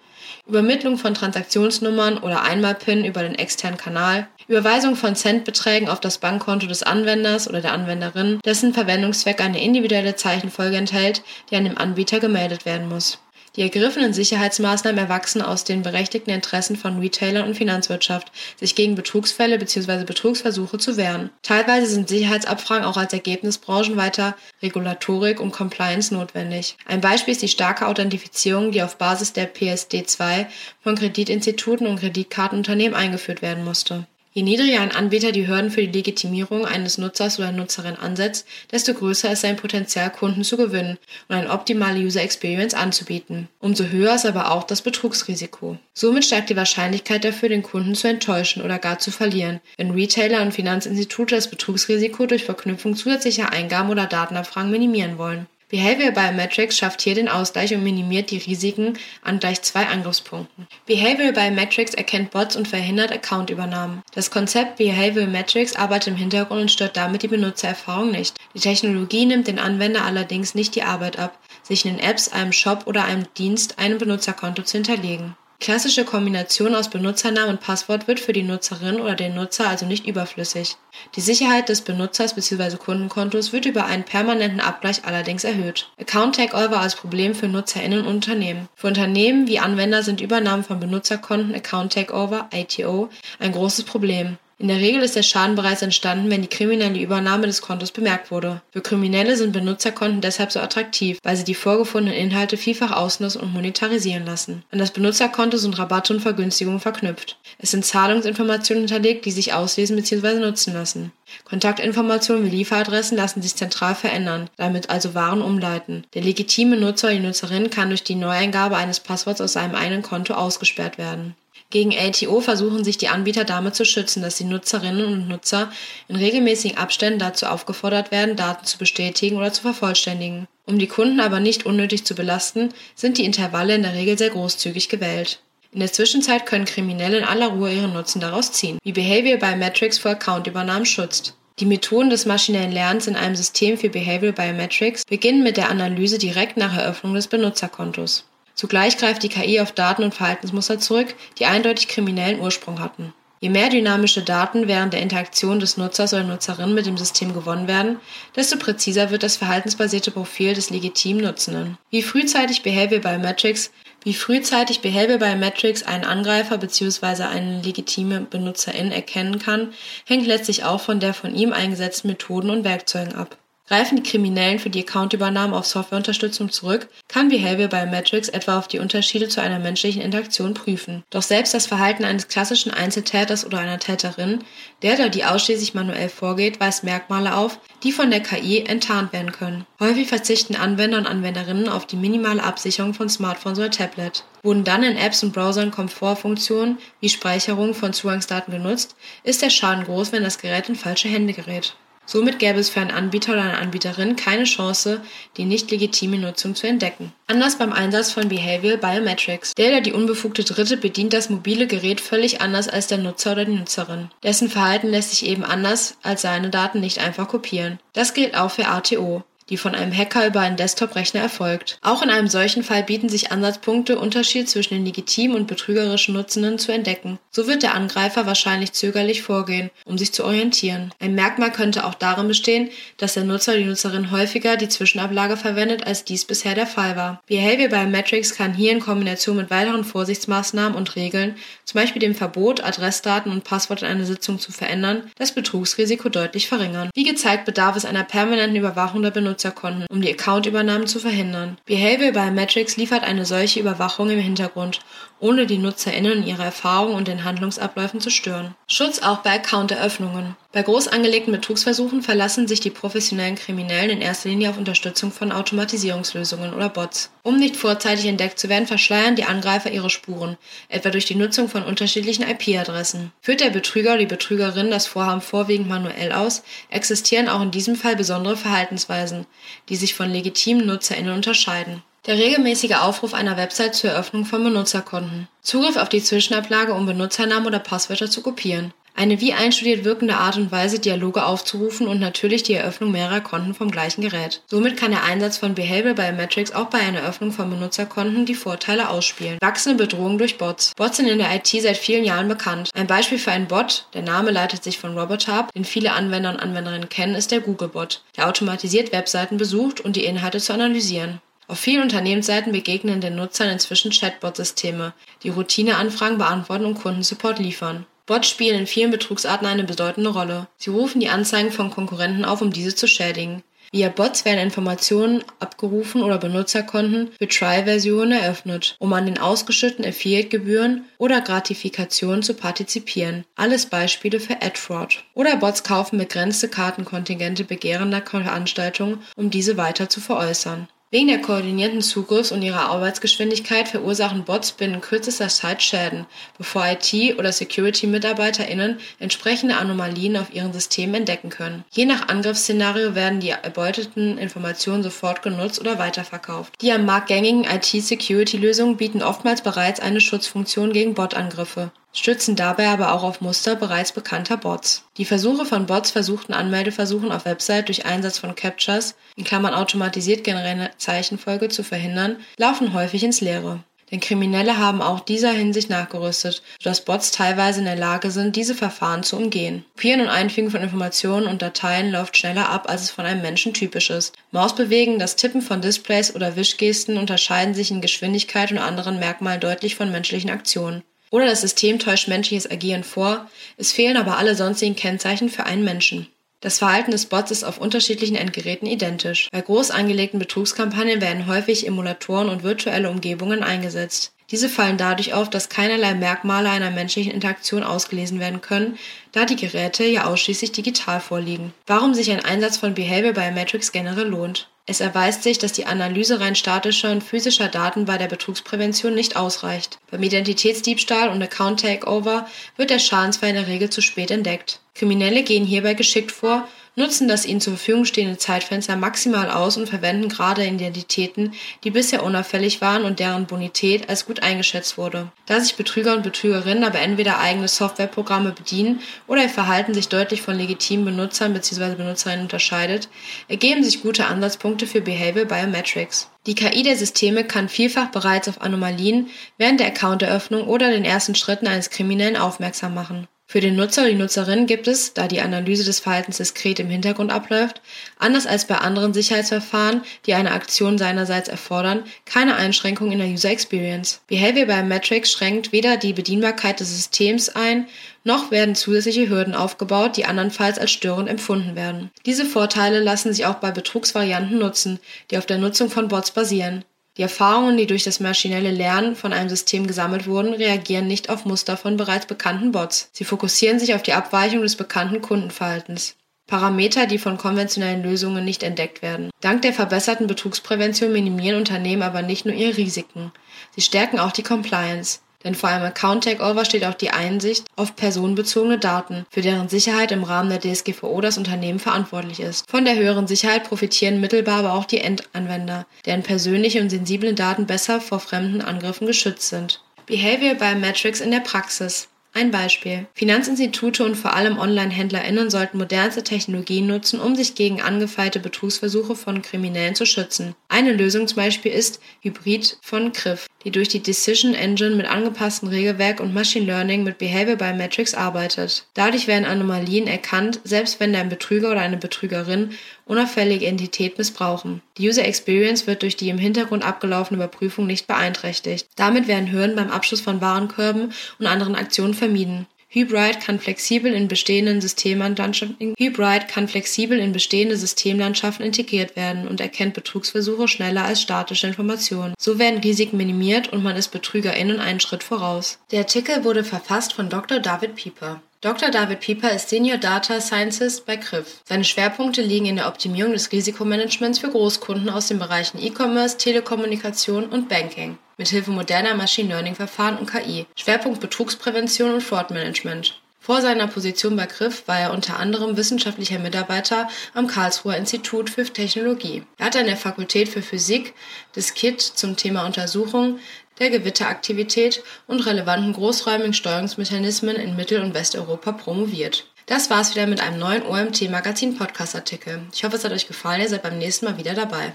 Übermittlung 0.47 0.97
von 0.97 1.13
Transaktionsnummern 1.13 2.19
oder 2.19 2.43
Einmalpin 2.43 3.03
über 3.03 3.23
den 3.23 3.35
externen 3.35 3.77
Kanal, 3.77 4.27
Überweisung 4.47 4.95
von 4.95 5.15
Centbeträgen 5.15 5.89
auf 5.89 5.99
das 5.99 6.19
Bankkonto 6.19 6.67
des 6.67 6.83
Anwenders 6.83 7.49
oder 7.49 7.61
der 7.61 7.73
Anwenderin, 7.73 8.39
dessen 8.45 8.73
Verwendungszweck 8.73 9.41
eine 9.41 9.61
individuelle 9.61 10.15
Zeichenfolge 10.15 10.77
enthält, 10.77 11.23
die 11.49 11.55
an 11.55 11.65
den 11.65 11.77
Anbieter 11.77 12.19
gemeldet 12.19 12.65
werden 12.65 12.87
muss. 12.87 13.19
Die 13.57 13.63
ergriffenen 13.63 14.13
Sicherheitsmaßnahmen 14.13 14.99
erwachsen 14.99 15.41
aus 15.41 15.63
den 15.63 15.81
berechtigten 15.81 16.29
Interessen 16.29 16.75
von 16.75 16.99
Retailern 16.99 17.47
und 17.47 17.55
Finanzwirtschaft, 17.55 18.31
sich 18.59 18.75
gegen 18.75 18.93
Betrugsfälle 18.93 19.57
bzw. 19.57 20.03
Betrugsversuche 20.03 20.77
zu 20.77 20.95
wehren. 20.95 21.31
Teilweise 21.41 21.87
sind 21.87 22.07
Sicherheitsabfragen 22.07 22.85
auch 22.85 22.97
als 22.97 23.13
Ergebnis 23.13 23.57
branchenweiter 23.57 24.35
Regulatorik 24.61 25.39
und 25.39 25.53
Compliance 25.53 26.13
notwendig. 26.13 26.77
Ein 26.85 27.01
Beispiel 27.01 27.31
ist 27.31 27.41
die 27.41 27.47
starke 27.47 27.87
Authentifizierung, 27.87 28.71
die 28.71 28.83
auf 28.83 28.99
Basis 28.99 29.33
der 29.33 29.51
PSD2 29.51 30.45
von 30.83 30.95
Kreditinstituten 30.95 31.87
und 31.87 31.99
Kreditkartenunternehmen 31.99 32.93
eingeführt 32.93 33.41
werden 33.41 33.65
musste. 33.65 34.05
Je 34.37 34.43
niedriger 34.43 34.81
ein 34.81 34.91
Anbieter 34.91 35.31
die 35.31 35.47
Hürden 35.47 35.71
für 35.71 35.81
die 35.81 35.97
Legitimierung 35.97 36.63
eines 36.63 36.99
Nutzers 36.99 37.39
oder 37.39 37.51
Nutzerin 37.51 37.95
ansetzt, 37.95 38.45
desto 38.71 38.93
größer 38.93 39.31
ist 39.31 39.41
sein 39.41 39.55
Potenzial, 39.55 40.11
Kunden 40.11 40.43
zu 40.43 40.57
gewinnen 40.57 40.99
und 41.27 41.35
eine 41.37 41.49
optimale 41.49 41.99
User 41.99 42.21
Experience 42.21 42.75
anzubieten. 42.75 43.47
Umso 43.59 43.85
höher 43.85 44.13
ist 44.13 44.27
aber 44.27 44.51
auch 44.51 44.63
das 44.63 44.83
Betrugsrisiko. 44.83 45.79
Somit 45.95 46.23
steigt 46.23 46.51
die 46.51 46.55
Wahrscheinlichkeit 46.55 47.25
dafür, 47.25 47.49
den 47.49 47.63
Kunden 47.63 47.95
zu 47.95 48.09
enttäuschen 48.09 48.61
oder 48.61 48.77
gar 48.77 48.99
zu 48.99 49.09
verlieren, 49.09 49.59
wenn 49.77 49.89
Retailer 49.89 50.43
und 50.43 50.53
Finanzinstitute 50.53 51.33
das 51.33 51.49
Betrugsrisiko 51.49 52.27
durch 52.27 52.43
Verknüpfung 52.43 52.95
zusätzlicher 52.95 53.51
Eingaben 53.51 53.89
oder 53.89 54.05
Datenabfragen 54.05 54.69
minimieren 54.69 55.17
wollen. 55.17 55.47
Behavioral 55.69 56.13
Biometrics 56.13 56.77
schafft 56.77 57.01
hier 57.01 57.13
den 57.13 57.27
Ausgleich 57.27 57.75
und 57.75 57.83
minimiert 57.83 58.31
die 58.31 58.37
Risiken 58.37 58.97
an 59.21 59.39
gleich 59.39 59.61
zwei 59.63 59.85
Angriffspunkten. 59.85 60.65
Behavioral 60.85 61.33
Biometrics 61.33 61.93
erkennt 61.93 62.31
Bots 62.31 62.55
und 62.55 62.69
verhindert 62.69 63.11
Accountübernahmen. 63.11 64.01
Das 64.13 64.31
Konzept 64.31 64.77
Behavioral 64.77 65.29
Metrics 65.29 65.75
arbeitet 65.75 66.13
im 66.13 66.15
Hintergrund 66.15 66.61
und 66.61 66.71
stört 66.71 66.95
damit 66.95 67.23
die 67.23 67.27
Benutzererfahrung 67.27 68.11
nicht. 68.11 68.37
Die 68.53 68.61
Technologie 68.61 69.25
nimmt 69.25 69.47
den 69.47 69.59
Anwender 69.59 70.05
allerdings 70.05 70.55
nicht 70.55 70.73
die 70.75 70.83
Arbeit 70.83 71.19
ab, 71.19 71.37
sich 71.63 71.83
in 71.83 71.97
den 71.97 72.03
Apps, 72.03 72.29
einem 72.29 72.53
Shop 72.53 72.83
oder 72.85 73.03
einem 73.03 73.25
Dienst 73.37 73.77
ein 73.77 73.97
Benutzerkonto 73.97 74.63
zu 74.63 74.77
hinterlegen. 74.77 75.35
Klassische 75.59 76.05
Kombination 76.05 76.75
aus 76.75 76.89
Benutzernamen 76.89 77.49
und 77.49 77.61
Passwort 77.61 78.07
wird 78.07 78.19
für 78.19 78.31
die 78.31 78.43
Nutzerin 78.43 79.01
oder 79.01 79.15
den 79.15 79.33
Nutzer 79.33 79.67
also 79.67 79.87
nicht 79.87 80.05
überflüssig. 80.05 80.77
Die 81.15 81.21
Sicherheit 81.21 81.67
des 81.67 81.81
Benutzers 81.81 82.35
bzw. 82.35 82.77
Kundenkontos 82.77 83.53
wird 83.53 83.65
über 83.65 83.85
einen 83.85 84.03
permanenten 84.03 84.59
Abgleich 84.59 85.05
allerdings 85.05 85.43
erhöht. 85.43 85.89
Account 85.99 86.35
Takeover 86.35 86.79
als 86.79 86.95
Problem 86.95 87.33
für 87.33 87.47
NutzerInnen 87.47 88.01
und 88.01 88.07
Unternehmen. 88.07 88.69
Für 88.75 88.87
Unternehmen 88.87 89.47
wie 89.47 89.57
Anwender 89.57 90.03
sind 90.03 90.21
Übernahmen 90.21 90.63
von 90.63 90.79
Benutzerkonten 90.79 91.55
Account 91.55 91.93
Takeover 91.93 92.49
(ITO) 92.53 93.09
ein 93.39 93.51
großes 93.51 93.85
Problem. 93.85 94.37
In 94.59 94.69
der 94.69 94.77
Regel 94.77 95.03
ist 95.03 95.15
der 95.15 95.21
Schaden 95.21 95.55
bereits 95.55 95.83
entstanden, 95.83 96.31
wenn 96.31 96.41
die 96.41 96.47
kriminelle 96.47 96.99
Übernahme 96.99 97.45
des 97.45 97.61
Kontos 97.61 97.91
bemerkt 97.91 98.31
wurde. 98.31 98.63
Für 98.71 98.81
Kriminelle 98.81 99.37
sind 99.37 99.51
Benutzerkonten 99.51 100.19
deshalb 100.19 100.51
so 100.51 100.59
attraktiv, 100.59 101.19
weil 101.21 101.37
sie 101.37 101.43
die 101.43 101.53
vorgefundenen 101.53 102.19
Inhalte 102.19 102.57
vielfach 102.57 102.91
ausnutzen 102.91 103.41
und 103.41 103.53
monetarisieren 103.53 104.25
lassen. 104.25 104.63
An 104.71 104.79
das 104.79 104.89
Benutzerkonto 104.89 105.57
sind 105.57 105.77
Rabatte 105.77 106.11
und 106.11 106.21
Vergünstigungen 106.21 106.79
verknüpft. 106.79 107.37
Es 107.59 107.69
sind 107.69 107.85
Zahlungsinformationen 107.85 108.87
hinterlegt, 108.87 109.25
die 109.25 109.31
sich 109.31 109.53
auslesen 109.53 109.95
bzw. 109.95 110.39
nutzen 110.39 110.73
lassen. 110.73 111.11
Kontaktinformationen 111.43 112.43
wie 112.43 112.55
Lieferadressen 112.55 113.15
lassen 113.15 113.43
sich 113.43 113.55
zentral 113.55 113.93
verändern, 113.93 114.49
damit 114.57 114.89
also 114.89 115.13
Waren 115.13 115.43
umleiten. 115.43 116.03
Der 116.15 116.23
legitime 116.23 116.77
Nutzer 116.77 117.09
oder 117.09 117.15
die 117.15 117.21
Nutzerin 117.21 117.69
kann 117.69 117.89
durch 117.89 118.03
die 118.03 118.15
Neueingabe 118.15 118.75
eines 118.75 119.01
Passworts 119.01 119.39
aus 119.39 119.53
seinem 119.53 119.75
eigenen 119.75 120.01
Konto 120.01 120.33
ausgesperrt 120.33 120.97
werden. 120.97 121.35
Gegen 121.69 121.91
LTO 121.91 122.39
versuchen 122.39 122.85
sich 122.85 122.97
die 122.97 123.09
Anbieter 123.09 123.43
damit 123.43 123.75
zu 123.75 123.83
schützen, 123.83 124.21
dass 124.21 124.37
die 124.37 124.45
Nutzerinnen 124.45 125.05
und 125.05 125.27
Nutzer 125.27 125.69
in 126.07 126.15
regelmäßigen 126.15 126.77
Abständen 126.77 127.19
dazu 127.19 127.45
aufgefordert 127.45 128.09
werden, 128.09 128.37
Daten 128.37 128.65
zu 128.65 128.77
bestätigen 128.77 129.35
oder 129.35 129.51
zu 129.51 129.61
vervollständigen. 129.63 130.47
Um 130.65 130.79
die 130.79 130.87
Kunden 130.87 131.19
aber 131.19 131.41
nicht 131.41 131.65
unnötig 131.65 132.05
zu 132.05 132.15
belasten, 132.15 132.69
sind 132.95 133.17
die 133.17 133.25
Intervalle 133.25 133.75
in 133.75 133.83
der 133.83 133.93
Regel 133.93 134.17
sehr 134.17 134.29
großzügig 134.29 134.87
gewählt. 134.87 135.39
In 135.73 135.81
der 135.81 135.91
Zwischenzeit 135.91 136.45
können 136.45 136.65
Kriminelle 136.65 137.17
in 137.17 137.23
aller 137.25 137.47
Ruhe 137.47 137.73
ihren 137.73 137.93
Nutzen 137.93 138.21
daraus 138.21 138.53
ziehen, 138.53 138.79
wie 138.83 138.93
Behavior 138.93 139.37
Biometrics 139.37 139.97
vor 139.97 140.11
Accountübernahmen 140.11 140.85
schützt. 140.85 141.35
Die 141.59 141.65
Methoden 141.65 142.09
des 142.09 142.25
maschinellen 142.25 142.71
Lernens 142.71 143.07
in 143.07 143.15
einem 143.15 143.35
System 143.35 143.77
für 143.77 143.89
Behavioral 143.89 144.33
Biometrics 144.33 145.03
beginnen 145.05 145.43
mit 145.43 145.57
der 145.57 145.69
Analyse 145.69 146.17
direkt 146.17 146.55
nach 146.55 146.77
Eröffnung 146.77 147.15
des 147.15 147.27
Benutzerkontos. 147.27 148.25
Zugleich 148.57 148.97
greift 148.97 149.21
die 149.21 149.29
KI 149.29 149.61
auf 149.61 149.71
Daten 149.71 150.03
und 150.03 150.15
Verhaltensmuster 150.15 150.79
zurück, 150.79 151.13
die 151.37 151.45
eindeutig 151.45 151.87
kriminellen 151.87 152.41
Ursprung 152.41 152.81
hatten. 152.81 153.13
Je 153.39 153.49
mehr 153.49 153.69
dynamische 153.69 154.23
Daten 154.23 154.67
während 154.67 154.93
der 154.93 155.01
Interaktion 155.01 155.59
des 155.59 155.77
Nutzers 155.77 156.11
oder 156.11 156.23
Nutzerin 156.23 156.73
mit 156.73 156.87
dem 156.87 156.97
System 156.97 157.35
gewonnen 157.35 157.67
werden, 157.67 157.99
desto 158.35 158.57
präziser 158.57 159.11
wird 159.11 159.21
das 159.21 159.37
verhaltensbasierte 159.37 160.09
Profil 160.09 160.55
des 160.55 160.71
legitimen 160.71 161.21
Nutzenden. 161.21 161.77
Wie 161.91 162.01
frühzeitig 162.01 162.63
Behavior 162.63 162.99
Biometrics 162.99 163.71
wie 164.03 164.13
frühzeitig 164.13 164.79
Behavior 164.79 165.17
Biometrics 165.17 165.83
einen 165.83 166.05
Angreifer 166.05 166.57
bzw. 166.57 167.23
eine 167.23 167.61
legitime 167.61 168.21
Benutzerin 168.21 168.91
erkennen 168.91 169.37
kann, 169.37 169.73
hängt 170.05 170.25
letztlich 170.25 170.63
auch 170.63 170.81
von 170.81 170.99
der 170.99 171.13
von 171.13 171.35
ihm 171.35 171.51
eingesetzten 171.51 172.07
Methoden 172.07 172.49
und 172.49 172.63
Werkzeugen 172.63 173.15
ab. 173.15 173.37
Greifen 173.67 173.97
die 173.97 174.09
Kriminellen 174.09 174.59
für 174.59 174.69
die 174.69 174.87
Accountübernahme 174.87 175.53
auf 175.53 175.65
Softwareunterstützung 175.65 176.49
zurück, 176.51 176.87
kann 177.09 177.27
Behavior 177.27 177.67
Biometrics 177.67 178.29
etwa 178.29 178.57
auf 178.57 178.69
die 178.69 178.79
Unterschiede 178.79 179.27
zu 179.27 179.41
einer 179.41 179.59
menschlichen 179.59 180.01
Interaktion 180.01 180.53
prüfen. 180.53 181.03
Doch 181.09 181.21
selbst 181.21 181.53
das 181.53 181.67
Verhalten 181.67 182.05
eines 182.05 182.29
klassischen 182.29 182.71
Einzeltäters 182.71 183.45
oder 183.45 183.59
einer 183.59 183.77
Täterin, 183.77 184.39
der 184.83 184.95
da 184.95 185.09
die 185.09 185.25
ausschließlich 185.25 185.73
manuell 185.73 186.07
vorgeht, 186.07 186.61
weist 186.61 186.85
Merkmale 186.85 187.35
auf, 187.35 187.59
die 187.83 187.91
von 187.91 188.09
der 188.09 188.21
KI 188.21 188.61
enttarnt 188.61 189.11
werden 189.11 189.33
können. 189.33 189.65
Häufig 189.81 190.07
verzichten 190.07 190.55
Anwender 190.55 190.99
und 190.99 191.07
Anwenderinnen 191.07 191.67
auf 191.67 191.85
die 191.85 191.97
minimale 191.97 192.43
Absicherung 192.43 192.93
von 192.93 193.09
Smartphones 193.09 193.59
oder 193.59 193.69
Tablet. 193.69 194.23
Wurden 194.43 194.63
dann 194.63 194.83
in 194.83 194.95
Apps 194.95 195.23
und 195.23 195.33
Browsern 195.33 195.71
Komfortfunktionen 195.71 196.77
wie 197.01 197.09
Speicherung 197.09 197.73
von 197.73 197.91
Zugangsdaten 197.91 198.53
genutzt, 198.53 198.95
ist 199.23 199.41
der 199.41 199.49
Schaden 199.49 199.83
groß, 199.83 200.13
wenn 200.13 200.23
das 200.23 200.39
Gerät 200.39 200.69
in 200.69 200.75
falsche 200.75 201.09
Hände 201.09 201.33
gerät. 201.33 201.75
Somit 202.07 202.39
gäbe 202.39 202.59
es 202.59 202.69
für 202.69 202.79
einen 202.79 202.91
Anbieter 202.91 203.33
oder 203.33 203.43
eine 203.43 203.57
Anbieterin 203.57 204.15
keine 204.15 204.45
Chance, 204.45 205.01
die 205.35 205.43
nicht 205.43 205.69
legitime 205.69 206.17
Nutzung 206.17 206.55
zu 206.55 206.65
entdecken. 206.65 207.11
Anders 207.27 207.57
beim 207.57 207.73
Einsatz 207.73 208.13
von 208.13 208.29
Behavioral 208.29 208.77
Biometrics. 208.77 209.53
Der 209.55 209.71
oder 209.71 209.81
die 209.81 209.91
unbefugte 209.91 210.45
Dritte 210.45 210.77
bedient 210.77 211.11
das 211.11 211.29
mobile 211.29 211.67
Gerät 211.67 211.99
völlig 211.99 212.39
anders 212.39 212.69
als 212.69 212.87
der 212.87 212.97
Nutzer 212.97 213.33
oder 213.33 213.43
die 213.43 213.55
Nutzerin. 213.55 214.09
Dessen 214.23 214.49
Verhalten 214.49 214.87
lässt 214.87 215.09
sich 215.09 215.25
eben 215.25 215.43
anders 215.43 215.97
als 216.01 216.21
seine 216.21 216.49
Daten 216.49 216.79
nicht 216.79 216.99
einfach 216.99 217.27
kopieren. 217.27 217.79
Das 217.91 218.13
gilt 218.13 218.37
auch 218.37 218.51
für 218.51 218.67
ATO 218.67 219.25
die 219.49 219.57
von 219.57 219.75
einem 219.75 219.95
Hacker 219.95 220.27
über 220.27 220.41
einen 220.41 220.57
Desktop-Rechner 220.57 221.21
erfolgt. 221.21 221.77
Auch 221.81 222.01
in 222.01 222.09
einem 222.09 222.27
solchen 222.27 222.63
Fall 222.63 222.83
bieten 222.83 223.09
sich 223.09 223.31
Ansatzpunkte, 223.31 223.97
Unterschied 223.97 224.49
zwischen 224.49 224.73
den 224.73 224.85
legitimen 224.85 225.35
und 225.35 225.47
betrügerischen 225.47 226.13
Nutzenden 226.13 226.59
zu 226.59 226.71
entdecken. 226.71 227.19
So 227.31 227.47
wird 227.47 227.63
der 227.63 227.75
Angreifer 227.75 228.25
wahrscheinlich 228.25 228.73
zögerlich 228.73 229.21
vorgehen, 229.21 229.69
um 229.85 229.97
sich 229.97 230.11
zu 230.11 230.25
orientieren. 230.25 230.91
Ein 230.99 231.15
Merkmal 231.15 231.51
könnte 231.51 231.85
auch 231.85 231.93
darin 231.93 232.27
bestehen, 232.27 232.69
dass 232.97 233.13
der 233.13 233.23
Nutzer 233.23 233.53
oder 233.53 233.61
die 233.61 233.67
Nutzerin 233.67 234.11
häufiger 234.11 234.57
die 234.57 234.69
Zwischenablage 234.69 235.37
verwendet, 235.37 235.85
als 235.85 236.03
dies 236.03 236.25
bisher 236.25 236.55
der 236.55 236.67
Fall 236.67 236.95
war. 236.95 237.21
Behavior 237.27 237.69
Biometrics 237.69 238.35
kann 238.35 238.53
hier 238.53 238.71
in 238.71 238.79
Kombination 238.79 239.37
mit 239.37 239.49
weiteren 239.49 239.83
Vorsichtsmaßnahmen 239.83 240.77
und 240.77 240.95
Regeln, 240.95 241.35
zum 241.63 241.79
Beispiel 241.79 242.01
dem 242.01 242.15
Verbot, 242.15 242.63
Adressdaten 242.63 243.31
und 243.31 243.43
Passwort 243.43 243.81
in 243.81 243.87
einer 243.87 244.05
Sitzung 244.05 244.39
zu 244.39 244.51
verändern, 244.51 245.03
das 245.17 245.31
Betrugsrisiko 245.31 246.09
deutlich 246.09 246.47
verringern. 246.47 246.89
Wie 246.93 247.03
gezeigt 247.03 247.45
bedarf 247.45 247.75
es 247.75 247.85
einer 247.85 248.03
permanenten 248.03 248.57
Überwachung 248.57 249.01
der 249.01 249.11
Benutzer 249.11 249.36
Nutzerkonten, 249.37 249.85
um 249.91 250.01
die 250.01 250.11
Accountübernahmen 250.11 250.87
zu 250.87 250.99
verhindern. 250.99 251.57
Behavior 251.65 252.11
Biometrics 252.11 252.75
liefert 252.75 253.03
eine 253.03 253.23
solche 253.23 253.59
Überwachung 253.59 254.09
im 254.09 254.19
Hintergrund, 254.19 254.79
ohne 255.19 255.45
die 255.45 255.57
NutzerInnen 255.57 256.19
in 256.19 256.27
ihrer 256.27 256.45
Erfahrung 256.45 256.93
und 256.93 257.07
den 257.07 257.23
Handlungsabläufen 257.23 257.99
zu 258.01 258.09
stören. 258.09 258.55
Schutz 258.67 258.99
auch 258.99 259.19
bei 259.19 259.31
Accounteröffnungen. 259.35 260.35
Bei 260.51 260.63
groß 260.63 260.87
angelegten 260.87 261.31
Betrugsversuchen 261.31 262.01
verlassen 262.01 262.47
sich 262.47 262.59
die 262.59 262.69
professionellen 262.69 263.35
Kriminellen 263.35 263.89
in 263.89 264.01
erster 264.01 264.29
Linie 264.29 264.49
auf 264.49 264.57
Unterstützung 264.57 265.11
von 265.11 265.31
Automatisierungslösungen 265.31 266.53
oder 266.53 266.69
Bots. 266.69 267.11
Um 267.23 267.37
nicht 267.37 267.57
vorzeitig 267.57 268.05
entdeckt 268.05 268.39
zu 268.39 268.49
werden, 268.49 268.67
verschleiern 268.67 269.15
die 269.15 269.25
Angreifer 269.25 269.71
ihre 269.71 269.89
Spuren, 269.89 270.37
etwa 270.69 270.89
durch 270.89 271.05
die 271.05 271.15
Nutzung 271.15 271.49
von 271.49 271.63
unterschiedlichen 271.63 272.23
IP-Adressen. 272.23 273.11
Führt 273.21 273.41
der 273.41 273.49
Betrüger 273.49 273.91
oder 273.91 273.99
die 273.99 274.05
Betrügerin 274.05 274.71
das 274.71 274.87
Vorhaben 274.87 275.21
vorwiegend 275.21 275.67
manuell 275.67 276.11
aus, 276.11 276.43
existieren 276.69 277.29
auch 277.29 277.41
in 277.41 277.51
diesem 277.51 277.75
Fall 277.75 277.95
besondere 277.95 278.37
Verhaltensweisen, 278.37 279.25
die 279.69 279.75
sich 279.75 279.93
von 279.93 280.09
legitimen 280.09 280.65
NutzerInnen 280.65 281.13
unterscheiden. 281.13 281.83
Der 282.07 282.17
regelmäßige 282.17 282.75
Aufruf 282.75 283.13
einer 283.13 283.35
Website 283.35 283.75
zur 283.75 283.89
Eröffnung 283.89 284.23
von 284.23 284.41
Benutzerkonten. 284.41 285.27
Zugriff 285.41 285.75
auf 285.75 285.89
die 285.89 286.01
Zwischenablage, 286.01 286.73
um 286.73 286.85
Benutzernamen 286.85 287.47
oder 287.47 287.59
Passwörter 287.59 288.09
zu 288.09 288.21
kopieren. 288.21 288.73
Eine 288.95 289.19
wie 289.19 289.33
einstudiert 289.33 289.83
wirkende 289.83 290.15
Art 290.15 290.37
und 290.37 290.49
Weise, 290.49 290.79
Dialoge 290.79 291.25
aufzurufen 291.25 291.85
und 291.85 291.99
natürlich 291.99 292.43
die 292.43 292.53
Eröffnung 292.53 292.93
mehrerer 292.93 293.19
Konten 293.19 293.53
vom 293.53 293.69
gleichen 293.69 294.01
Gerät. 294.01 294.41
Somit 294.47 294.77
kann 294.77 294.91
der 294.91 295.03
Einsatz 295.03 295.37
von 295.37 295.53
Behavioral 295.53 295.95
Biometrics 295.95 296.53
auch 296.53 296.67
bei 296.67 296.79
einer 296.79 297.01
Eröffnung 297.01 297.33
von 297.33 297.49
Benutzerkonten 297.49 298.25
die 298.25 298.35
Vorteile 298.35 298.89
ausspielen. 298.89 299.37
Wachsende 299.41 299.83
Bedrohung 299.83 300.17
durch 300.17 300.37
Bots. 300.37 300.73
Bots 300.77 300.97
sind 300.97 301.09
in 301.09 301.19
der 301.19 301.35
IT 301.35 301.47
seit 301.47 301.77
vielen 301.77 302.05
Jahren 302.05 302.29
bekannt. 302.29 302.69
Ein 302.73 302.87
Beispiel 302.87 303.19
für 303.19 303.31
einen 303.31 303.49
Bot, 303.49 303.85
der 303.93 304.01
Name 304.01 304.31
leitet 304.31 304.63
sich 304.63 304.79
von 304.79 304.97
Robot 304.97 305.27
ab, 305.27 305.51
den 305.53 305.65
viele 305.65 305.91
Anwender 305.91 306.29
und 306.29 306.39
Anwenderinnen 306.39 306.87
kennen, 306.87 307.15
ist 307.15 307.31
der 307.31 307.41
Googlebot, 307.41 308.01
der 308.15 308.29
automatisiert 308.29 308.93
Webseiten 308.93 309.35
besucht 309.35 309.81
und 309.81 309.97
die 309.97 310.05
Inhalte 310.05 310.39
zu 310.39 310.53
analysieren. 310.53 311.19
Auf 311.47 311.59
vielen 311.59 311.83
Unternehmensseiten 311.83 312.51
begegnen 312.51 312.99
den 312.99 313.15
Nutzern 313.15 313.49
inzwischen 313.49 313.91
Chatbot-Systeme, 313.91 314.93
die 315.23 315.29
Routineanfragen 315.29 316.17
beantworten 316.17 316.65
und 316.65 316.75
Kundensupport 316.75 317.39
liefern. 317.39 317.85
Bots 318.05 318.29
spielen 318.29 318.59
in 318.59 318.67
vielen 318.67 318.91
Betrugsarten 318.91 319.47
eine 319.47 319.63
bedeutende 319.63 320.09
Rolle. 320.09 320.47
Sie 320.57 320.69
rufen 320.69 320.99
die 320.99 321.09
Anzeigen 321.09 321.51
von 321.51 321.71
Konkurrenten 321.71 322.25
auf, 322.25 322.41
um 322.41 322.51
diese 322.51 322.75
zu 322.75 322.87
schädigen. 322.87 323.43
Via 323.71 323.89
Bots 323.89 324.23
werden 324.23 324.39
Informationen 324.39 325.23
abgerufen 325.39 326.01
oder 326.01 326.17
Benutzerkonten 326.17 327.11
für 327.17 327.27
Trial-Versionen 327.27 328.13
eröffnet, 328.13 328.77
um 328.79 328.93
an 328.93 329.05
den 329.05 329.17
ausgeschütteten 329.17 329.85
Affiliate-Gebühren 329.85 330.85
oder 330.97 331.19
Gratifikationen 331.19 332.23
zu 332.23 332.33
partizipieren. 332.33 333.25
Alles 333.35 333.65
Beispiele 333.65 334.21
für 334.21 334.41
Ad-Fraud. 334.41 335.03
Oder 335.13 335.35
Bots 335.35 335.63
kaufen 335.63 335.97
begrenzte 335.97 336.47
Kartenkontingente 336.47 337.43
begehrender 337.43 338.01
Veranstaltungen, 338.01 339.01
um 339.17 339.29
diese 339.29 339.57
weiter 339.57 339.89
zu 339.89 339.99
veräußern. 339.99 340.69
Wegen 340.89 341.09
der 341.09 341.19
koordinierten 341.19 341.81
Zugriffs 341.81 342.31
und 342.31 342.41
ihrer 342.41 342.69
Arbeitsgeschwindigkeit 342.69 343.67
verursachen 343.67 344.23
Bots 344.23 344.53
binnen 344.53 344.79
kürzester 344.79 345.27
Zeit 345.27 345.61
Schäden, 345.61 346.05
bevor 346.37 346.65
IT- 346.65 347.19
oder 347.19 347.33
Security-MitarbeiterInnen 347.33 348.79
entsprechende 348.97 349.57
Anomalien 349.57 350.15
auf 350.15 350.33
ihren 350.33 350.53
Systemen 350.53 350.95
entdecken 350.95 351.29
können. 351.29 351.65
Je 351.71 351.83
nach 351.83 352.07
Angriffsszenario 352.07 352.95
werden 352.95 353.19
die 353.19 353.31
erbeuteten 353.31 354.17
Informationen 354.17 354.81
sofort 354.81 355.23
genutzt 355.23 355.59
oder 355.59 355.77
weiterverkauft. 355.77 356.53
Die 356.61 356.71
am 356.71 356.85
Markt 356.85 357.09
gängigen 357.09 357.43
IT-Security-Lösungen 357.43 358.77
bieten 358.77 359.03
oftmals 359.03 359.41
bereits 359.41 359.81
eine 359.81 359.99
Schutzfunktion 359.99 360.71
gegen 360.71 360.93
Botangriffe 360.93 361.71
stützen 361.97 362.35
dabei 362.35 362.67
aber 362.67 362.93
auch 362.93 363.03
auf 363.03 363.21
Muster 363.21 363.55
bereits 363.55 363.91
bekannter 363.91 364.37
Bots. 364.37 364.83
Die 364.97 365.05
Versuche 365.05 365.45
von 365.45 365.65
Bots, 365.65 365.91
versuchten 365.91 366.33
Anmeldeversuchen 366.33 367.11
auf 367.11 367.25
Website 367.25 367.67
durch 367.67 367.85
Einsatz 367.85 368.17
von 368.19 368.35
Captchas 368.35 368.95
in 369.15 369.23
Klammern 369.23 369.53
(automatisiert 369.53 370.23
generierende 370.23 370.71
Zeichenfolge) 370.77 371.49
zu 371.49 371.63
verhindern, 371.63 372.17
laufen 372.37 372.73
häufig 372.73 373.03
ins 373.03 373.21
Leere. 373.21 373.63
Denn 373.89 374.01
Kriminelle 374.01 374.57
haben 374.57 374.81
auch 374.81 374.99
dieser 374.99 375.31
Hinsicht 375.31 375.69
nachgerüstet, 375.69 376.41
sodass 376.61 376.83
Bots 376.83 377.11
teilweise 377.11 377.59
in 377.59 377.65
der 377.65 377.77
Lage 377.77 378.11
sind, 378.11 378.35
diese 378.35 378.53
Verfahren 378.53 379.03
zu 379.03 379.15
umgehen. 379.15 379.63
Kopieren 379.75 380.01
und 380.01 380.09
Einfügen 380.09 380.51
von 380.51 380.61
Informationen 380.61 381.25
und 381.25 381.41
Dateien 381.41 381.91
läuft 381.91 382.17
schneller 382.17 382.49
ab, 382.49 382.69
als 382.69 382.81
es 382.81 382.89
von 382.89 383.05
einem 383.05 383.21
Menschen 383.21 383.53
typisch 383.53 383.89
ist. 383.89 384.13
Mausbewegen, 384.31 384.99
das 384.99 385.15
Tippen 385.15 385.41
von 385.41 385.61
Displays 385.61 386.13
oder 386.13 386.35
Wischgesten 386.35 386.97
unterscheiden 386.97 387.53
sich 387.53 387.71
in 387.71 387.79
Geschwindigkeit 387.79 388.51
und 388.51 388.57
anderen 388.57 388.99
Merkmalen 388.99 389.39
deutlich 389.39 389.75
von 389.75 389.89
menschlichen 389.89 390.29
Aktionen. 390.29 390.83
Oder 391.09 391.25
das 391.25 391.41
System 391.41 391.79
täuscht 391.79 392.07
menschliches 392.07 392.49
Agieren 392.49 392.83
vor, 392.83 393.29
es 393.57 393.71
fehlen 393.71 393.97
aber 393.97 394.17
alle 394.17 394.35
sonstigen 394.35 394.75
Kennzeichen 394.75 395.29
für 395.29 395.45
einen 395.45 395.63
Menschen. 395.63 396.07
Das 396.39 396.59
Verhalten 396.59 396.91
des 396.91 397.07
Bots 397.07 397.31
ist 397.31 397.43
auf 397.43 397.57
unterschiedlichen 397.57 398.15
Endgeräten 398.15 398.67
identisch. 398.67 399.27
Bei 399.31 399.41
groß 399.41 399.71
angelegten 399.71 400.19
Betrugskampagnen 400.19 401.01
werden 401.01 401.25
häufig 401.25 401.65
Emulatoren 401.65 402.29
und 402.29 402.43
virtuelle 402.43 402.91
Umgebungen 402.91 403.41
eingesetzt. 403.41 404.13
Diese 404.29 404.49
fallen 404.49 404.77
dadurch 404.77 405.13
auf, 405.13 405.29
dass 405.29 405.49
keinerlei 405.49 405.93
Merkmale 405.95 406.49
einer 406.49 406.69
menschlichen 406.69 407.13
Interaktion 407.13 407.63
ausgelesen 407.63 408.19
werden 408.19 408.41
können, 408.41 408.77
da 409.13 409.25
die 409.25 409.37
Geräte 409.37 409.85
ja 409.85 410.05
ausschließlich 410.05 410.51
digital 410.51 410.99
vorliegen. 410.99 411.53
Warum 411.65 411.93
sich 411.93 412.11
ein 412.11 412.23
Einsatz 412.23 412.57
von 412.57 412.73
Behavior 412.73 413.13
Biometrics 413.13 413.71
generell 413.71 414.07
lohnt? 414.07 414.49
Es 414.69 414.81
erweist 414.81 415.23
sich, 415.23 415.37
dass 415.37 415.53
die 415.53 415.65
Analyse 415.65 416.19
rein 416.19 416.35
statischer 416.35 416.91
und 416.91 417.01
physischer 417.01 417.47
Daten 417.47 417.85
bei 417.85 417.97
der 417.97 418.07
Betrugsprävention 418.07 418.93
nicht 418.93 419.15
ausreicht. 419.15 419.79
Beim 419.89 420.03
Identitätsdiebstahl 420.03 421.07
und 421.07 421.23
Account 421.23 421.61
Takeover 421.61 422.27
wird 422.57 422.69
der 422.69 422.79
Schadensfall 422.79 423.29
in 423.29 423.35
der 423.35 423.47
Regel 423.47 423.69
zu 423.69 423.81
spät 423.81 424.11
entdeckt. 424.11 424.59
Kriminelle 424.75 425.23
gehen 425.23 425.45
hierbei 425.45 425.73
geschickt 425.73 426.11
vor 426.11 426.49
nutzen 426.77 427.07
das 427.07 427.25
ihnen 427.25 427.41
zur 427.41 427.57
Verfügung 427.57 427.85
stehende 427.85 428.17
Zeitfenster 428.17 428.77
maximal 428.77 429.29
aus 429.31 429.57
und 429.57 429.67
verwenden 429.67 430.07
gerade 430.09 430.45
Identitäten, 430.45 431.33
die 431.63 431.71
bisher 431.71 432.03
unauffällig 432.03 432.61
waren 432.61 432.83
und 432.83 432.99
deren 432.99 433.25
Bonität 433.25 433.89
als 433.89 434.05
gut 434.05 434.21
eingeschätzt 434.21 434.77
wurde. 434.77 435.11
Da 435.25 435.41
sich 435.41 435.55
Betrüger 435.55 435.95
und 435.95 436.03
Betrügerinnen 436.03 436.63
aber 436.63 436.79
entweder 436.79 437.19
eigene 437.19 437.47
Softwareprogramme 437.47 438.31
bedienen 438.31 438.79
oder 439.07 439.23
ihr 439.23 439.29
Verhalten 439.29 439.73
sich 439.73 439.89
deutlich 439.89 440.21
von 440.21 440.37
legitimen 440.37 440.85
Benutzern 440.85 441.33
bzw. 441.33 441.75
Benutzerinnen 441.75 442.21
unterscheidet, 442.21 442.89
ergeben 443.27 443.63
sich 443.63 443.81
gute 443.81 444.05
Ansatzpunkte 444.05 444.67
für 444.67 444.81
Behavior 444.81 445.25
Biometrics. 445.25 446.11
Die 446.27 446.35
KI 446.35 446.61
der 446.61 446.77
Systeme 446.77 447.23
kann 447.23 447.49
vielfach 447.49 447.87
bereits 447.87 448.27
auf 448.27 448.41
Anomalien 448.41 449.09
während 449.37 449.59
der 449.59 449.67
Accounteröffnung 449.67 450.47
oder 450.47 450.69
den 450.69 450.85
ersten 450.85 451.15
Schritten 451.15 451.47
eines 451.47 451.71
Kriminellen 451.71 452.17
aufmerksam 452.17 452.75
machen. 452.75 453.07
Für 453.29 453.41
den 453.41 453.57
Nutzer 453.57 453.81
oder 453.81 453.91
die 453.91 453.97
Nutzerin 453.97 454.45
gibt 454.45 454.69
es, 454.69 454.93
da 454.93 455.09
die 455.09 455.19
Analyse 455.19 455.65
des 455.65 455.81
Verhaltens 455.81 456.15
diskret 456.15 456.61
im 456.61 456.69
Hintergrund 456.69 457.11
abläuft, 457.11 457.61
anders 457.99 458.25
als 458.25 458.45
bei 458.45 458.55
anderen 458.55 458.93
Sicherheitsverfahren, 458.93 459.81
die 460.05 460.13
eine 460.13 460.31
Aktion 460.31 460.77
seinerseits 460.77 461.27
erfordern, 461.27 461.83
keine 462.05 462.37
Einschränkung 462.37 462.89
in 462.89 462.99
der 462.99 463.09
User 463.09 463.29
Experience. 463.29 463.99
Behavior 464.07 464.45
Biometrics 464.45 465.11
schränkt 465.11 465.51
weder 465.51 465.75
die 465.75 465.91
Bedienbarkeit 465.91 466.61
des 466.61 466.73
Systems 466.73 467.27
ein, 467.27 467.67
noch 468.05 468.31
werden 468.31 468.55
zusätzliche 468.55 469.09
Hürden 469.09 469.35
aufgebaut, 469.35 469.97
die 469.97 470.05
andernfalls 470.05 470.57
als 470.57 470.71
störend 470.71 471.09
empfunden 471.09 471.57
werden. 471.57 471.91
Diese 472.05 472.23
Vorteile 472.23 472.79
lassen 472.79 473.11
sich 473.11 473.25
auch 473.25 473.35
bei 473.35 473.51
Betrugsvarianten 473.51 474.39
nutzen, 474.39 474.79
die 475.11 475.17
auf 475.17 475.25
der 475.25 475.37
Nutzung 475.37 475.69
von 475.69 475.89
Bots 475.89 476.11
basieren. 476.11 476.63
Die 476.97 477.03
Erfahrungen, 477.03 477.57
die 477.57 477.67
durch 477.67 477.83
das 477.83 477.99
maschinelle 477.99 478.49
Lernen 478.49 478.95
von 478.95 479.13
einem 479.13 479.29
System 479.29 479.67
gesammelt 479.67 480.07
wurden, 480.07 480.33
reagieren 480.33 480.87
nicht 480.87 481.09
auf 481.09 481.25
Muster 481.25 481.55
von 481.55 481.77
bereits 481.77 482.07
bekannten 482.07 482.51
Bots. 482.51 482.89
Sie 482.91 483.03
fokussieren 483.03 483.59
sich 483.59 483.75
auf 483.75 483.83
die 483.83 483.93
Abweichung 483.93 484.41
des 484.41 484.55
bekannten 484.55 485.01
Kundenverhaltens. 485.01 485.95
Parameter, 486.25 486.87
die 486.87 486.97
von 486.97 487.17
konventionellen 487.17 487.83
Lösungen 487.83 488.25
nicht 488.25 488.43
entdeckt 488.43 488.81
werden. 488.81 489.11
Dank 489.21 489.43
der 489.43 489.53
verbesserten 489.53 490.07
Betrugsprävention 490.07 490.91
minimieren 490.91 491.37
Unternehmen 491.37 491.83
aber 491.83 492.01
nicht 492.01 492.25
nur 492.25 492.35
ihre 492.35 492.57
Risiken. 492.57 493.13
Sie 493.55 493.61
stärken 493.61 493.99
auch 493.99 494.11
die 494.11 494.23
Compliance. 494.23 494.99
Denn 495.23 495.35
vor 495.35 495.49
einem 495.49 495.65
Account 495.65 496.03
Takeover 496.03 496.45
steht 496.45 496.63
auch 496.63 496.75
die 496.75 496.91
Einsicht 496.91 497.45
auf 497.55 497.75
personenbezogene 497.75 498.59
Daten, 498.59 499.05
für 499.09 499.21
deren 499.21 499.49
Sicherheit 499.49 499.91
im 499.91 500.03
Rahmen 500.03 500.29
der 500.29 500.39
DSGVO 500.39 501.01
das 501.01 501.17
Unternehmen 501.17 501.59
verantwortlich 501.59 502.19
ist. 502.19 502.49
Von 502.49 502.65
der 502.65 502.75
höheren 502.75 503.07
Sicherheit 503.07 503.45
profitieren 503.45 503.99
mittelbar 503.99 504.39
aber 504.39 504.53
auch 504.53 504.65
die 504.65 504.79
Endanwender, 504.79 505.65
deren 505.85 506.03
persönliche 506.03 506.61
und 506.61 506.69
sensible 506.69 507.13
Daten 507.13 507.47
besser 507.47 507.81
vor 507.81 507.99
fremden 507.99 508.41
Angriffen 508.41 508.87
geschützt 508.87 509.29
sind. 509.29 509.61
Behavior 509.87 510.35
Biometrics 510.35 511.01
in 511.01 511.11
der 511.11 511.21
Praxis. 511.21 511.87
Ein 512.13 512.31
Beispiel. 512.31 512.87
Finanzinstitute 512.95 513.85
und 513.85 513.95
vor 513.95 514.15
allem 514.15 514.39
Online-HändlerInnen 514.39 515.29
sollten 515.29 515.59
modernste 515.59 516.03
Technologien 516.03 516.65
nutzen, 516.65 516.99
um 516.99 517.15
sich 517.15 517.35
gegen 517.35 517.61
angefeilte 517.61 518.19
Betrugsversuche 518.19 518.95
von 518.95 519.21
Kriminellen 519.21 519.75
zu 519.75 519.85
schützen. 519.85 520.33
Eine 520.49 520.73
Lösung 520.73 521.07
zum 521.07 521.17
Beispiel 521.17 521.51
ist 521.51 521.79
Hybrid 522.01 522.57
von 522.61 522.91
Griff 522.91 523.27
die 523.47 523.51
durch 523.51 523.69
die 523.69 523.81
Decision 523.81 524.33
Engine 524.33 524.75
mit 524.75 524.87
angepasstem 524.87 525.47
Regelwerk 525.47 526.01
und 526.01 526.13
Machine 526.13 526.45
Learning 526.45 526.83
mit 526.83 526.97
Behavior 526.97 527.37
Biometrics 527.37 527.93
arbeitet. 527.93 528.65
Dadurch 528.73 529.07
werden 529.07 529.23
Anomalien 529.23 529.87
erkannt, 529.87 530.41
selbst 530.43 530.81
wenn 530.81 530.93
ein 530.93 531.07
Betrüger 531.07 531.51
oder 531.51 531.61
eine 531.61 531.77
Betrügerin 531.77 532.49
unauffällige 532.83 533.45
Identität 533.45 533.97
missbrauchen. 533.97 534.61
Die 534.77 534.89
User 534.89 535.05
Experience 535.05 535.65
wird 535.65 535.81
durch 535.81 535.95
die 535.95 536.09
im 536.09 536.17
Hintergrund 536.17 536.65
abgelaufene 536.65 537.23
Überprüfung 537.23 537.67
nicht 537.67 537.87
beeinträchtigt. 537.87 538.67
Damit 538.75 539.07
werden 539.07 539.31
Hürden 539.31 539.55
beim 539.55 539.71
Abschluss 539.71 540.01
von 540.01 540.19
Warenkörben 540.19 540.91
und 541.17 541.25
anderen 541.25 541.55
Aktionen 541.55 541.93
vermieden. 541.93 542.47
Hybrid 542.77 543.21
kann 543.21 543.39
flexibel 543.39 543.91
in 543.91 544.07
bestehenden 544.07 544.61
Systemlandschaften 544.61 545.73
Hybrid 545.79 546.27
kann 546.27 546.47
flexibel 546.47 546.99
in 546.99 547.11
bestehende 547.11 547.57
Systemlandschaften 547.57 548.45
integriert 548.45 548.95
werden 548.95 549.27
und 549.27 549.41
erkennt 549.41 549.73
Betrugsversuche 549.73 550.47
schneller 550.47 550.83
als 550.83 551.01
statische 551.01 551.47
Informationen. 551.47 552.13
So 552.19 552.37
werden 552.37 552.59
Risiken 552.59 552.97
minimiert 552.97 553.51
und 553.51 553.63
man 553.63 553.75
ist 553.75 553.87
BetrügerInnen 553.87 554.59
einen 554.59 554.79
Schritt 554.79 555.01
voraus. 555.01 555.57
Der 555.71 555.79
Artikel 555.79 556.23
wurde 556.23 556.43
verfasst 556.43 556.93
von 556.93 557.09
Dr. 557.09 557.39
David 557.39 557.73
Pieper. 557.75 558.21
Dr. 558.41 558.69
David 558.69 558.99
Pieper 558.99 559.31
ist 559.31 559.49
Senior 559.49 559.79
Data 559.79 560.21
Scientist 560.21 560.85
bei 560.85 560.97
Griff. 560.97 561.41
Seine 561.45 561.63
Schwerpunkte 561.63 562.21
liegen 562.21 562.45
in 562.45 562.57
der 562.57 562.67
Optimierung 562.67 563.13
des 563.13 563.31
Risikomanagements 563.31 564.19
für 564.19 564.29
Großkunden 564.29 564.91
aus 564.91 565.07
den 565.07 565.17
Bereichen 565.17 565.57
E-Commerce, 565.59 566.17
Telekommunikation 566.17 567.25
und 567.25 567.49
Banking 567.49 567.97
mithilfe 568.17 568.51
moderner 568.51 568.95
Machine 568.95 569.29
Learning 569.29 569.55
Verfahren 569.55 569.97
und 569.97 570.11
KI. 570.11 570.45
Schwerpunkt 570.55 570.99
Betrugsprävention 570.99 571.93
und 571.93 572.01
Fraud 572.01 572.31
Management. 572.31 572.99
Vor 573.19 573.41
seiner 573.41 573.67
Position 573.67 574.15
bei 574.15 574.25
Griff 574.25 574.67
war 574.67 574.79
er 574.79 574.93
unter 574.93 575.19
anderem 575.19 575.57
wissenschaftlicher 575.57 576.17
Mitarbeiter 576.17 576.87
am 577.13 577.27
Karlsruher 577.27 577.75
Institut 577.75 578.29
für 578.29 578.45
Technologie. 578.45 579.23
Er 579.37 579.47
hat 579.47 579.57
an 579.57 579.65
der 579.65 579.75
Fakultät 579.75 580.29
für 580.29 580.41
Physik 580.41 580.93
des 581.35 581.53
KIT 581.53 581.81
zum 581.81 582.15
Thema 582.15 582.45
Untersuchung 582.45 583.19
der 583.59 583.69
Gewitteraktivität 583.69 584.81
und 585.07 585.25
relevanten 585.25 585.73
großräumigen 585.73 586.33
Steuerungsmechanismen 586.33 587.35
in 587.35 587.55
Mittel- 587.55 587.81
und 587.81 587.93
Westeuropa 587.93 588.53
promoviert. 588.53 589.25
Das 589.45 589.69
war's 589.69 589.95
wieder 589.95 590.07
mit 590.07 590.21
einem 590.21 590.39
neuen 590.39 590.65
OMT 590.65 591.09
Magazin 591.09 591.57
Podcast 591.57 591.95
Artikel. 591.95 592.41
Ich 592.53 592.63
hoffe, 592.63 592.75
es 592.75 592.83
hat 592.83 592.91
euch 592.91 593.07
gefallen. 593.07 593.41
Ihr 593.41 593.49
seid 593.49 593.63
beim 593.63 593.77
nächsten 593.77 594.05
Mal 594.05 594.17
wieder 594.17 594.33
dabei. 594.33 594.73